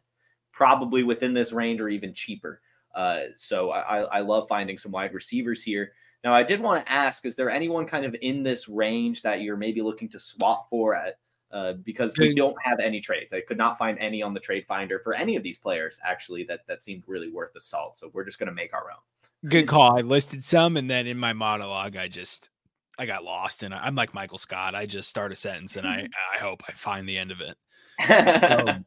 [0.52, 2.60] probably within this range or even cheaper.
[2.94, 5.92] Uh, so I, I love finding some wide receivers here.
[6.24, 9.40] Now, I did want to ask: Is there anyone kind of in this range that
[9.40, 10.94] you're maybe looking to swap for?
[10.94, 11.18] At
[11.52, 13.32] uh, because we don't have any trades.
[13.32, 16.44] I could not find any on the trade finder for any of these players actually
[16.44, 17.96] that that seemed really worth the salt.
[17.96, 19.50] So we're just going to make our own.
[19.50, 19.98] Good call.
[19.98, 22.50] I listed some, and then in my monologue, I just
[22.98, 24.74] I got lost, and I'm like Michael Scott.
[24.74, 27.56] I just start a sentence, and I I hope I find the end of it.
[28.68, 28.84] um,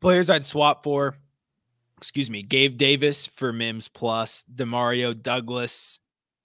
[0.00, 1.16] players I'd swap for
[1.98, 6.00] excuse me, Gabe Davis for Mims plus Demario Douglas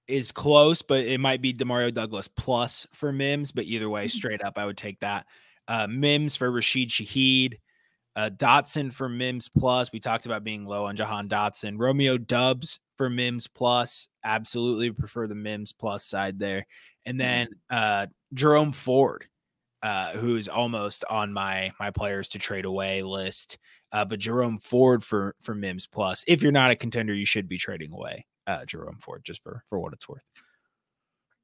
[0.08, 3.52] is close, but it might be Demario Douglas plus for Mims.
[3.52, 4.18] But either way, mm-hmm.
[4.18, 5.26] straight up, I would take that.
[5.68, 7.60] Uh, Mims for Rashid Shaheed,
[8.16, 9.92] uh, Dotson for Mims plus.
[9.92, 11.76] We talked about being low on Jahan Dotson.
[11.78, 14.08] Romeo Doubs for Mims plus.
[14.26, 16.66] Absolutely prefer the Mims plus side there.
[17.06, 17.28] And mm-hmm.
[17.28, 19.26] then uh, Jerome Ford,
[19.84, 23.58] uh, who's almost on my my players to trade away list.
[23.94, 26.26] Uh, but Jerome Ford for for Mims plus.
[26.28, 29.64] If you're not a contender, you should be trading away uh, Jerome Ford just for
[29.68, 30.24] for what it's worth.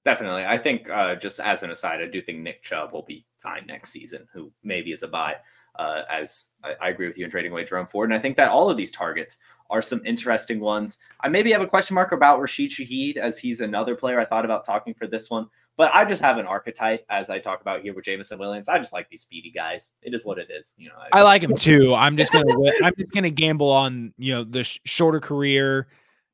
[0.04, 3.26] Definitely, I think uh, just as an aside, I do think Nick Chubb will be
[3.40, 4.28] fine next season.
[4.34, 5.36] Who maybe is a buy.
[5.78, 8.36] Uh, as I, I, agree with you in trading away Jerome Ford, and I think
[8.36, 9.38] that all of these targets
[9.70, 10.98] are some interesting ones.
[11.22, 14.44] I maybe have a question mark about Rashid Shaheed as he's another player I thought
[14.44, 15.48] about talking for this one.
[15.80, 18.68] But I just have an archetype as I talk about here with Jameson Williams.
[18.68, 19.92] I just like these speedy guys.
[20.02, 20.76] It is what it is.
[20.78, 21.96] You know, I, I like him too.
[21.96, 22.54] I'm just gonna
[22.84, 25.88] I'm just gonna gamble on you know the sh- shorter career.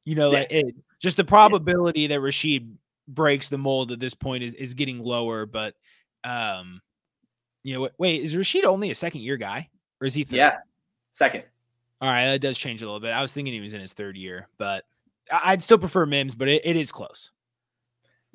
[0.04, 0.40] You know, yeah.
[0.40, 2.08] like it, just the probability yeah.
[2.08, 2.76] that Rashid
[3.08, 5.46] breaks the mold at this point is is getting lower.
[5.46, 5.76] But
[6.24, 6.82] um,
[7.62, 9.70] you know, wait, is Rashid only a second year guy
[10.02, 10.24] or is he?
[10.24, 10.38] Third?
[10.38, 10.58] Yeah,
[11.12, 11.44] second.
[12.02, 13.12] All right, that does change a little bit.
[13.12, 14.86] I was thinking he was in his third year, but
[15.32, 17.30] I'd still prefer Mims, but it, it is close.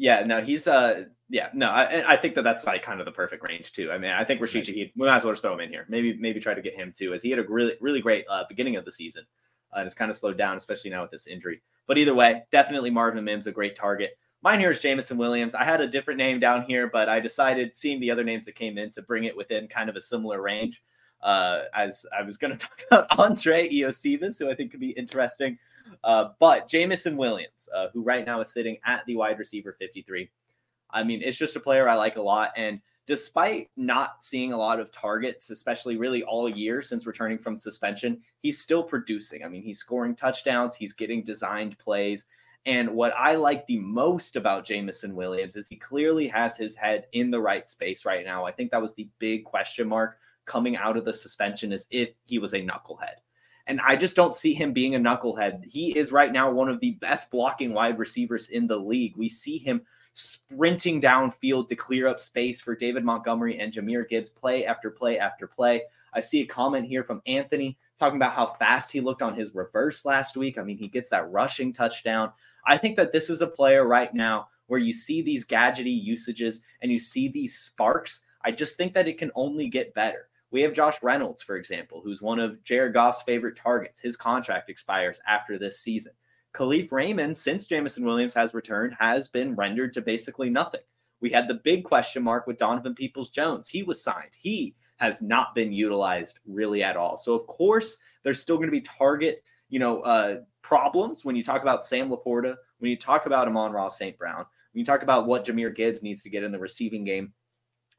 [0.00, 3.12] Yeah, no, he's uh, yeah, no, I, I think that that's like kind of the
[3.12, 3.92] perfect range too.
[3.92, 5.84] I mean, I think Rashid Shaheed, we might as well just throw him in here.
[5.90, 8.44] Maybe, maybe try to get him too, as he had a really, really great uh,
[8.48, 9.26] beginning of the season,
[9.74, 11.60] uh, and it's kind of slowed down, especially now with this injury.
[11.86, 14.12] But either way, definitely Marvin Mims a great target.
[14.40, 15.54] Mine here is Jameson Williams.
[15.54, 18.54] I had a different name down here, but I decided, seeing the other names that
[18.54, 20.82] came in, to bring it within kind of a similar range.
[21.20, 24.92] Uh, as I was going to talk about Andrei Iosivas, who I think could be
[24.92, 25.58] interesting.
[26.04, 30.30] Uh, but Jameson Williams, uh, who right now is sitting at the wide receiver 53.
[30.90, 32.52] I mean, it's just a player I like a lot.
[32.56, 37.58] And despite not seeing a lot of targets, especially really all year since returning from
[37.58, 39.44] suspension, he's still producing.
[39.44, 42.26] I mean, he's scoring touchdowns, he's getting designed plays.
[42.66, 47.06] And what I like the most about Jameson Williams is he clearly has his head
[47.12, 48.44] in the right space right now.
[48.44, 52.10] I think that was the big question mark coming out of the suspension is if
[52.26, 53.16] he was a knucklehead.
[53.66, 55.64] And I just don't see him being a knucklehead.
[55.64, 59.16] He is right now one of the best blocking wide receivers in the league.
[59.16, 59.82] We see him
[60.14, 65.18] sprinting downfield to clear up space for David Montgomery and Jahmyr Gibbs play after play
[65.18, 65.82] after play.
[66.12, 69.54] I see a comment here from Anthony talking about how fast he looked on his
[69.54, 70.58] reverse last week.
[70.58, 72.32] I mean, he gets that rushing touchdown.
[72.66, 76.60] I think that this is a player right now where you see these gadgety usages
[76.82, 78.22] and you see these sparks.
[78.44, 80.29] I just think that it can only get better.
[80.50, 84.00] We have Josh Reynolds, for example, who's one of Jared Goff's favorite targets.
[84.00, 86.12] His contract expires after this season.
[86.54, 90.80] Kalif Raymond, since Jameson Williams has returned, has been rendered to basically nothing.
[91.20, 93.68] We had the big question mark with Donovan Peoples Jones.
[93.68, 94.30] He was signed.
[94.36, 97.16] He has not been utilized really at all.
[97.16, 101.44] So, of course, there's still going to be target, you know, uh, problems when you
[101.44, 104.18] talk about Sam Laporta, when you talk about Amon-Ra St.
[104.18, 107.32] Brown, when you talk about what Jahmyr Gibbs needs to get in the receiving game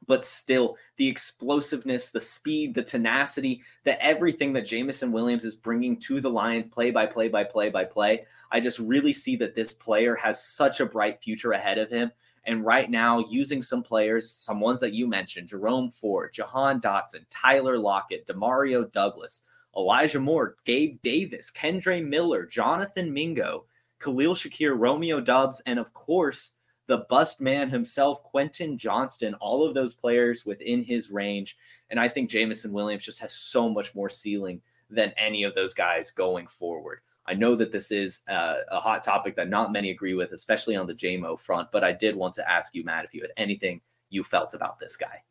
[0.06, 5.98] but still the explosiveness, the speed, the tenacity, the everything that Jameson Williams is bringing
[6.00, 8.26] to the Lions play by play by play by play.
[8.50, 12.10] I just really see that this player has such a bright future ahead of him.
[12.44, 17.24] And right now, using some players, some ones that you mentioned, Jerome Ford, Jahan Dotson,
[17.30, 19.42] Tyler Lockett, Demario Douglas,
[19.76, 23.64] Elijah Moore, Gabe Davis, Kendre Miller, Jonathan Mingo,
[24.00, 26.52] Khalil Shakir, Romeo Doubs, and of course,
[26.92, 31.56] the bust man himself, Quentin Johnston, all of those players within his range.
[31.88, 35.72] And I think Jameson Williams just has so much more ceiling than any of those
[35.72, 37.00] guys going forward.
[37.26, 40.76] I know that this is uh, a hot topic that not many agree with, especially
[40.76, 43.30] on the JMO front, but I did want to ask you, Matt, if you had
[43.38, 43.80] anything
[44.10, 45.22] you felt about this guy.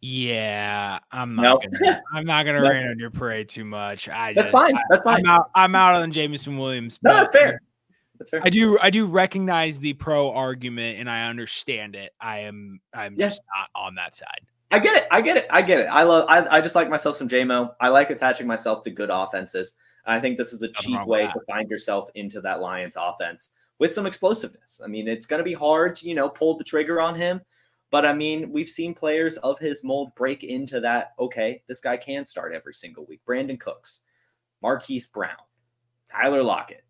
[0.00, 1.42] Yeah, I'm not.
[1.42, 1.62] Nope.
[1.80, 4.08] Gonna, I'm not gonna rain on your parade too much.
[4.08, 4.78] I that's just, fine.
[4.88, 5.26] That's fine.
[5.26, 5.50] I'm out.
[5.56, 7.00] I'm out on Jameson Williams.
[7.02, 7.60] No, that's fair.
[8.20, 8.40] That's fair.
[8.44, 12.12] I do I do recognize the pro argument and I understand it.
[12.20, 13.26] I am I'm yeah.
[13.26, 14.42] just not on that side.
[14.70, 15.08] I get it.
[15.10, 15.46] I get it.
[15.50, 15.86] I get it.
[15.86, 17.74] I love I, I just like myself some JMO.
[17.80, 19.74] I like attaching myself to good offenses.
[20.04, 23.92] I think this is a cheap way to find yourself into that Lions offense with
[23.92, 24.80] some explosiveness.
[24.84, 27.40] I mean, it's going to be hard to, you know, pull the trigger on him,
[27.90, 31.12] but I mean, we've seen players of his mold break into that.
[31.18, 33.20] Okay, this guy can start every single week.
[33.26, 34.00] Brandin Cooks,
[34.62, 35.36] Marquise Brown,
[36.10, 36.84] Tyler Lockett,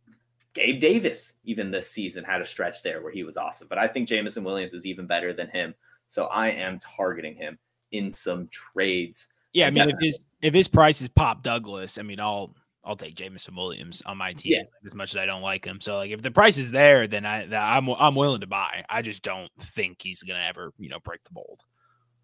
[0.55, 3.69] Gabe Davis, even this season, had a stretch there where he was awesome.
[3.69, 5.75] But I think Jameson Williams is even better than him.
[6.09, 7.59] So I am targeting him
[7.93, 9.29] in some trades.
[9.53, 12.97] Yeah, I mean, if his if his price is Pop Douglas, I mean, I'll I'll
[12.97, 14.63] take Jameson Williams on my team yeah.
[14.87, 15.81] as much as I don't like him.
[15.81, 18.85] So like, if the price is there, then I I'm I'm willing to buy.
[18.89, 21.63] I just don't think he's gonna ever you know break the mold.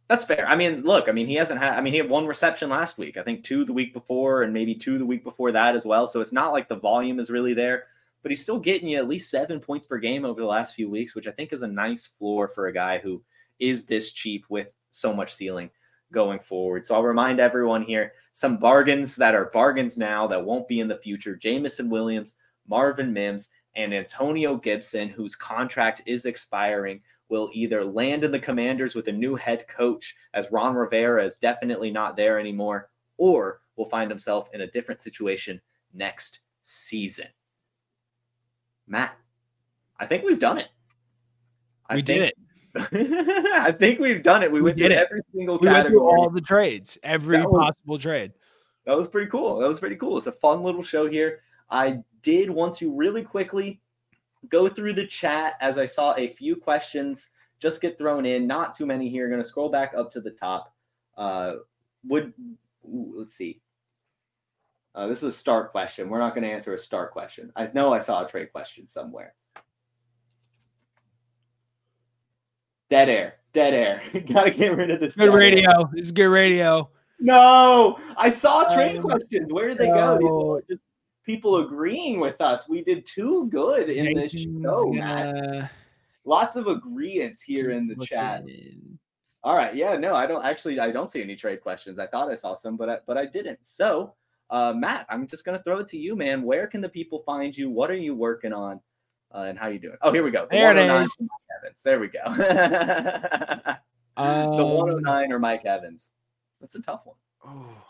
[0.08, 0.46] That's fair.
[0.48, 2.96] I mean, look, I mean, he hasn't had, I mean, he had one reception last
[2.96, 5.84] week, I think two the week before, and maybe two the week before that as
[5.84, 6.06] well.
[6.06, 7.86] So it's not like the volume is really there
[8.22, 10.90] but he's still getting you at least seven points per game over the last few
[10.90, 13.22] weeks, which I think is a nice floor for a guy who
[13.58, 15.70] is this cheap with so much ceiling
[16.12, 16.84] going forward.
[16.84, 20.88] So I'll remind everyone here some bargains that are bargains now that won't be in
[20.88, 21.36] the future.
[21.36, 22.34] Jameson Williams,
[22.68, 28.94] Marvin Mims, and Antonio Gibson, whose contract is expiring, will either land in the Commanders
[28.94, 32.88] with a new head coach, as Ron Rivera is definitely not there anymore,
[33.18, 35.60] or will find himself in a different situation
[35.92, 37.26] next season.
[38.86, 39.16] Matt,
[39.98, 40.68] I think we've done it.
[41.88, 42.34] I we did it.
[43.54, 44.52] I think we've done it.
[44.52, 44.92] We, we went through it.
[44.92, 45.98] every single we category.
[45.98, 48.32] all the trades, every was, possible trade.
[48.84, 49.58] That was pretty cool.
[49.58, 50.18] That was pretty cool.
[50.18, 51.40] It's a fun little show here.
[51.70, 53.80] I did want to really quickly
[54.48, 58.46] go through the chat as I saw a few questions just get thrown in.
[58.46, 59.28] Not too many here.
[59.28, 60.74] Going to scroll back up to the top.
[61.16, 61.54] Uh,
[62.06, 62.32] would
[62.84, 63.60] let's see.
[64.96, 66.08] Uh, this is a start question.
[66.08, 67.52] We're not going to answer a start question.
[67.54, 69.34] I know I saw a trade question somewhere.
[72.88, 73.34] Dead air.
[73.52, 74.02] Dead air.
[74.32, 75.14] Got to get rid of this.
[75.14, 75.70] Good radio.
[75.70, 75.88] Air.
[75.92, 76.88] This is good radio.
[77.20, 79.52] No, I saw trade Um, questions.
[79.52, 80.60] Where did they go?
[80.68, 80.84] Just
[81.24, 82.66] people agreeing with us.
[82.68, 85.34] We did too good in this show, Matt.
[85.34, 85.70] gonna
[86.24, 88.42] Lots of agreements here in the chat.
[88.48, 88.98] in.
[89.42, 90.80] All right, yeah, no, I don't actually.
[90.80, 91.98] I don't see any trade questions.
[91.98, 93.60] I thought I saw some, but I, but I didn't.
[93.62, 94.14] So,
[94.50, 96.42] uh, Matt, I'm just gonna throw it to you, man.
[96.42, 97.70] Where can the people find you?
[97.70, 98.80] What are you working on?
[99.34, 99.96] Uh, and how you doing?
[100.02, 100.46] Oh, here we go.
[100.50, 101.12] The There it 109 is.
[101.14, 101.82] from Mike Evans.
[101.82, 103.76] There we go.
[104.16, 106.10] the Um, 109 or Mike Evans.
[106.60, 107.16] That's a tough one.
[107.44, 107.82] Oh.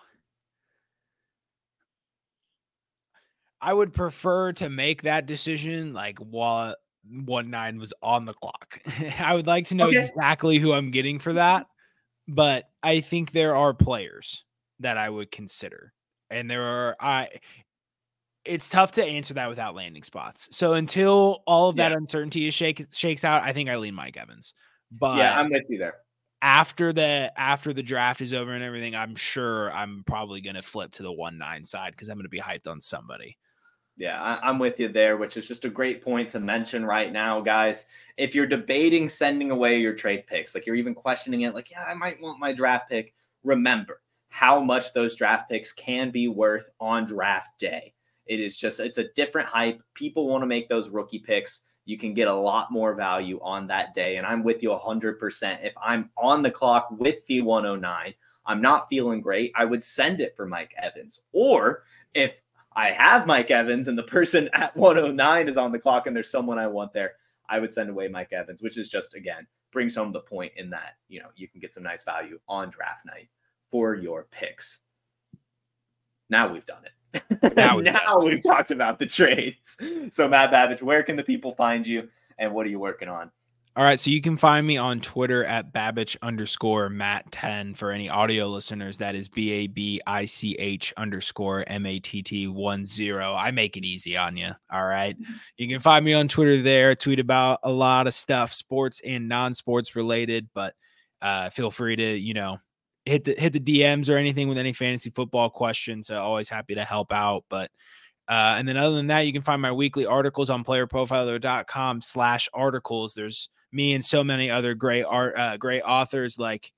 [3.60, 6.74] I would prefer to make that decision like while
[7.08, 8.80] one nine was on the clock.
[9.20, 9.98] I would like to know Okay.
[9.98, 11.66] exactly who I'm getting for that,
[12.28, 14.44] but I think there are players
[14.80, 15.92] that I would consider,
[16.30, 17.28] and there are I.
[18.44, 20.48] It's tough to answer that without landing spots.
[20.52, 24.16] So until all of that uncertainty is shake shakes out, I think I lean Mike
[24.16, 24.54] Evans.
[24.92, 25.94] But yeah, I'm with you there.
[26.42, 30.92] after the after the draft is over and everything, I'm sure I'm probably gonna flip
[30.92, 33.36] to the one nine side because I'm gonna be hyped on somebody.
[33.96, 37.10] Yeah, I, I'm with you there, which is just a great point to mention right
[37.10, 37.86] now, guys.
[38.18, 41.82] If you're debating sending away your trade picks, like you're even questioning it, like, yeah,
[41.82, 46.68] I might want my draft pick, remember how much those draft picks can be worth
[46.80, 47.94] on draft day.
[48.26, 49.80] It is just, it's a different hype.
[49.94, 51.60] People want to make those rookie picks.
[51.84, 54.16] You can get a lot more value on that day.
[54.16, 55.64] And I'm with you 100%.
[55.64, 58.14] If I'm on the clock with the 109,
[58.46, 59.52] I'm not feeling great.
[59.54, 61.20] I would send it for Mike Evans.
[61.32, 62.32] Or if
[62.74, 66.30] I have Mike Evans and the person at 109 is on the clock and there's
[66.30, 67.12] someone I want there,
[67.48, 70.70] I would send away Mike Evans, which is just again brings home the point in
[70.70, 73.28] that you know you can get some nice value on draft night
[73.70, 74.78] for your picks.
[76.28, 77.56] Now we've done it.
[77.56, 79.76] Now Now, we've we've, talked about the trades.
[80.10, 82.08] So Matt Babich, where can the people find you
[82.38, 83.30] and what are you working on?
[83.76, 87.90] All right, so you can find me on Twitter at Babich underscore Matt 10 for
[87.90, 88.96] any audio listeners.
[88.96, 93.34] That is B A B I C H underscore M A T T 1 0.
[93.34, 94.50] I make it easy on you.
[94.72, 95.14] All right.
[95.58, 96.90] You can find me on Twitter there.
[96.90, 100.74] I tweet about a lot of stuff, sports and non sports related, but
[101.20, 102.58] uh, feel free to, you know,
[103.06, 106.10] hit the hit the DMs or anything with any fantasy football questions.
[106.10, 107.44] Uh, always happy to help out.
[107.48, 107.70] But
[108.28, 112.48] uh, and then other than that, you can find my weekly articles on playerprofiler.com slash
[112.52, 113.14] articles.
[113.14, 116.72] There's me and so many other great art, uh, great authors like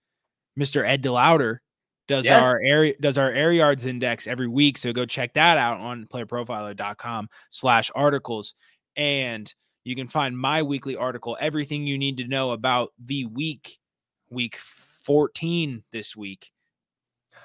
[0.59, 0.87] Mr.
[0.87, 1.59] Ed DeLauder
[2.07, 2.43] does Yes.
[2.43, 4.77] our area does our air yards index every week.
[4.79, 8.55] So go check that out on playerprofiler.com slash articles.
[8.97, 9.53] And
[9.85, 13.79] you can find my weekly article, everything you need to know about the week,
[14.31, 14.59] week
[15.09, 16.53] 14 this week.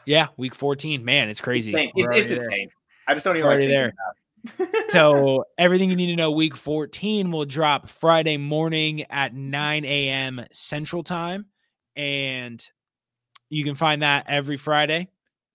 [0.06, 1.06] Yeah, week 14.
[1.06, 1.72] Man, it's crazy.
[1.72, 1.92] Insane.
[1.96, 2.70] It's insane.
[3.08, 3.86] I just don't even Already like there.
[3.86, 4.90] thinking about it.
[4.90, 10.46] So everything you need to know week 14 will drop Friday morning at 9 a.m.
[10.52, 11.46] Central Time.
[11.96, 12.62] And
[13.50, 15.08] you can find that every Friday.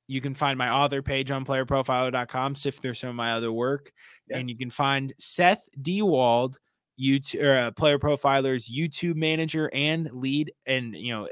[0.07, 3.93] You can find my author page on playerprofiler.com, sift through some of my other work.
[4.31, 4.39] Yeah.
[4.39, 6.59] And you can find Seth Dewald,
[7.01, 11.29] YouTube or uh, Player Profiler's YouTube manager and lead and you know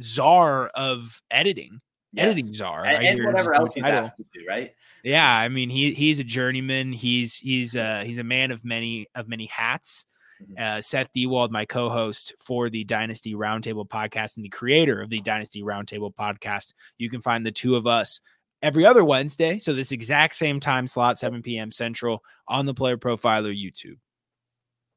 [0.00, 1.80] czar of editing.
[2.12, 2.24] Yes.
[2.24, 2.84] Editing czar.
[2.84, 4.72] and, and whatever else he's asked to do, right?
[5.04, 6.92] Yeah, I mean he he's a journeyman.
[6.92, 10.06] He's he's uh he's a man of many of many hats.
[10.42, 10.58] Mhm.
[10.58, 15.20] Uh, Seth Dewald, my co-host for the Dynasty Roundtable podcast and the creator of the
[15.20, 16.72] Dynasty Roundtable podcast.
[16.98, 18.20] You can find the two of us
[18.62, 21.70] every other Wednesday, so this exact same time slot, 7 p.m.
[21.70, 23.96] Central, on the Player Profiler YouTube.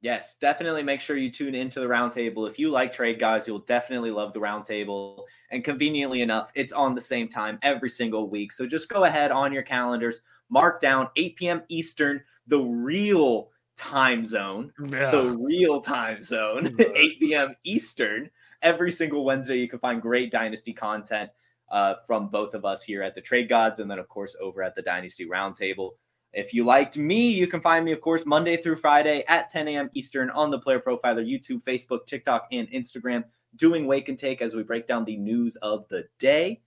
[0.04, 2.50] Yes, definitely make sure you tune into the roundtable.
[2.50, 5.24] If you like trade guys, you'll definitely love the roundtable.
[5.50, 8.52] And conveniently enough, it's on the same time every single week.
[8.52, 11.64] So just go ahead on your calendars, mark down 8 p.m.
[11.70, 14.74] Eastern, the real time zone,
[15.12, 17.56] the real time zone, 8 p.m.
[17.64, 18.30] Eastern.
[18.62, 21.30] Every single Wednesday, you can find great Dynasty content
[21.72, 24.62] uh, from both of us here at the Trade Gods, and then, of course, over
[24.64, 25.92] at the Dynasty Roundtable.
[26.34, 29.68] If you liked me, you can find me, of course, Monday through Friday at 10
[29.68, 29.90] a.m.
[29.94, 33.24] Eastern on the Player Profiler YouTube, Facebook, TikTok, and Instagram,
[33.56, 36.62] doing Wake and Take as we break down the news of the day.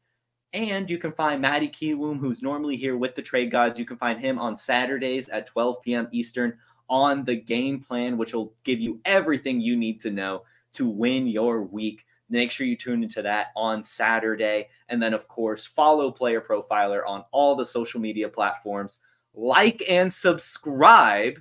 [0.52, 3.78] And you can find Matty Kiwoom, who's normally here with the Trade Gods.
[3.78, 6.08] You can find him on Saturdays at 12 p.m.
[6.12, 6.56] Eastern
[6.88, 10.42] on the game plan, which will give you everything you need to know
[10.74, 12.04] to win your week.
[12.30, 14.68] Make sure you tune into that on Saturday.
[14.88, 18.98] And then, of course, follow Player Profiler on all the social media platforms.
[19.36, 21.34] Like and subscribe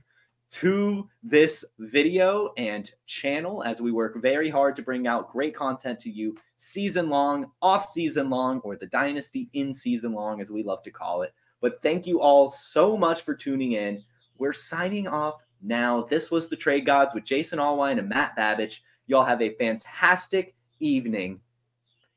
[0.52, 6.00] to this video and channel as we work very hard to bring out great content
[6.00, 10.62] to you season long, off season long, or the dynasty in season long, as we
[10.62, 11.34] love to call it.
[11.62, 14.04] But thank you all so much for tuning in.
[14.38, 16.04] We're signing off now.
[16.04, 18.80] This was the Trade Gods with Jason Allwine and Matt Babich.
[19.08, 21.40] Y'all have a fantastic evening.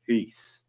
[0.05, 0.61] Peace.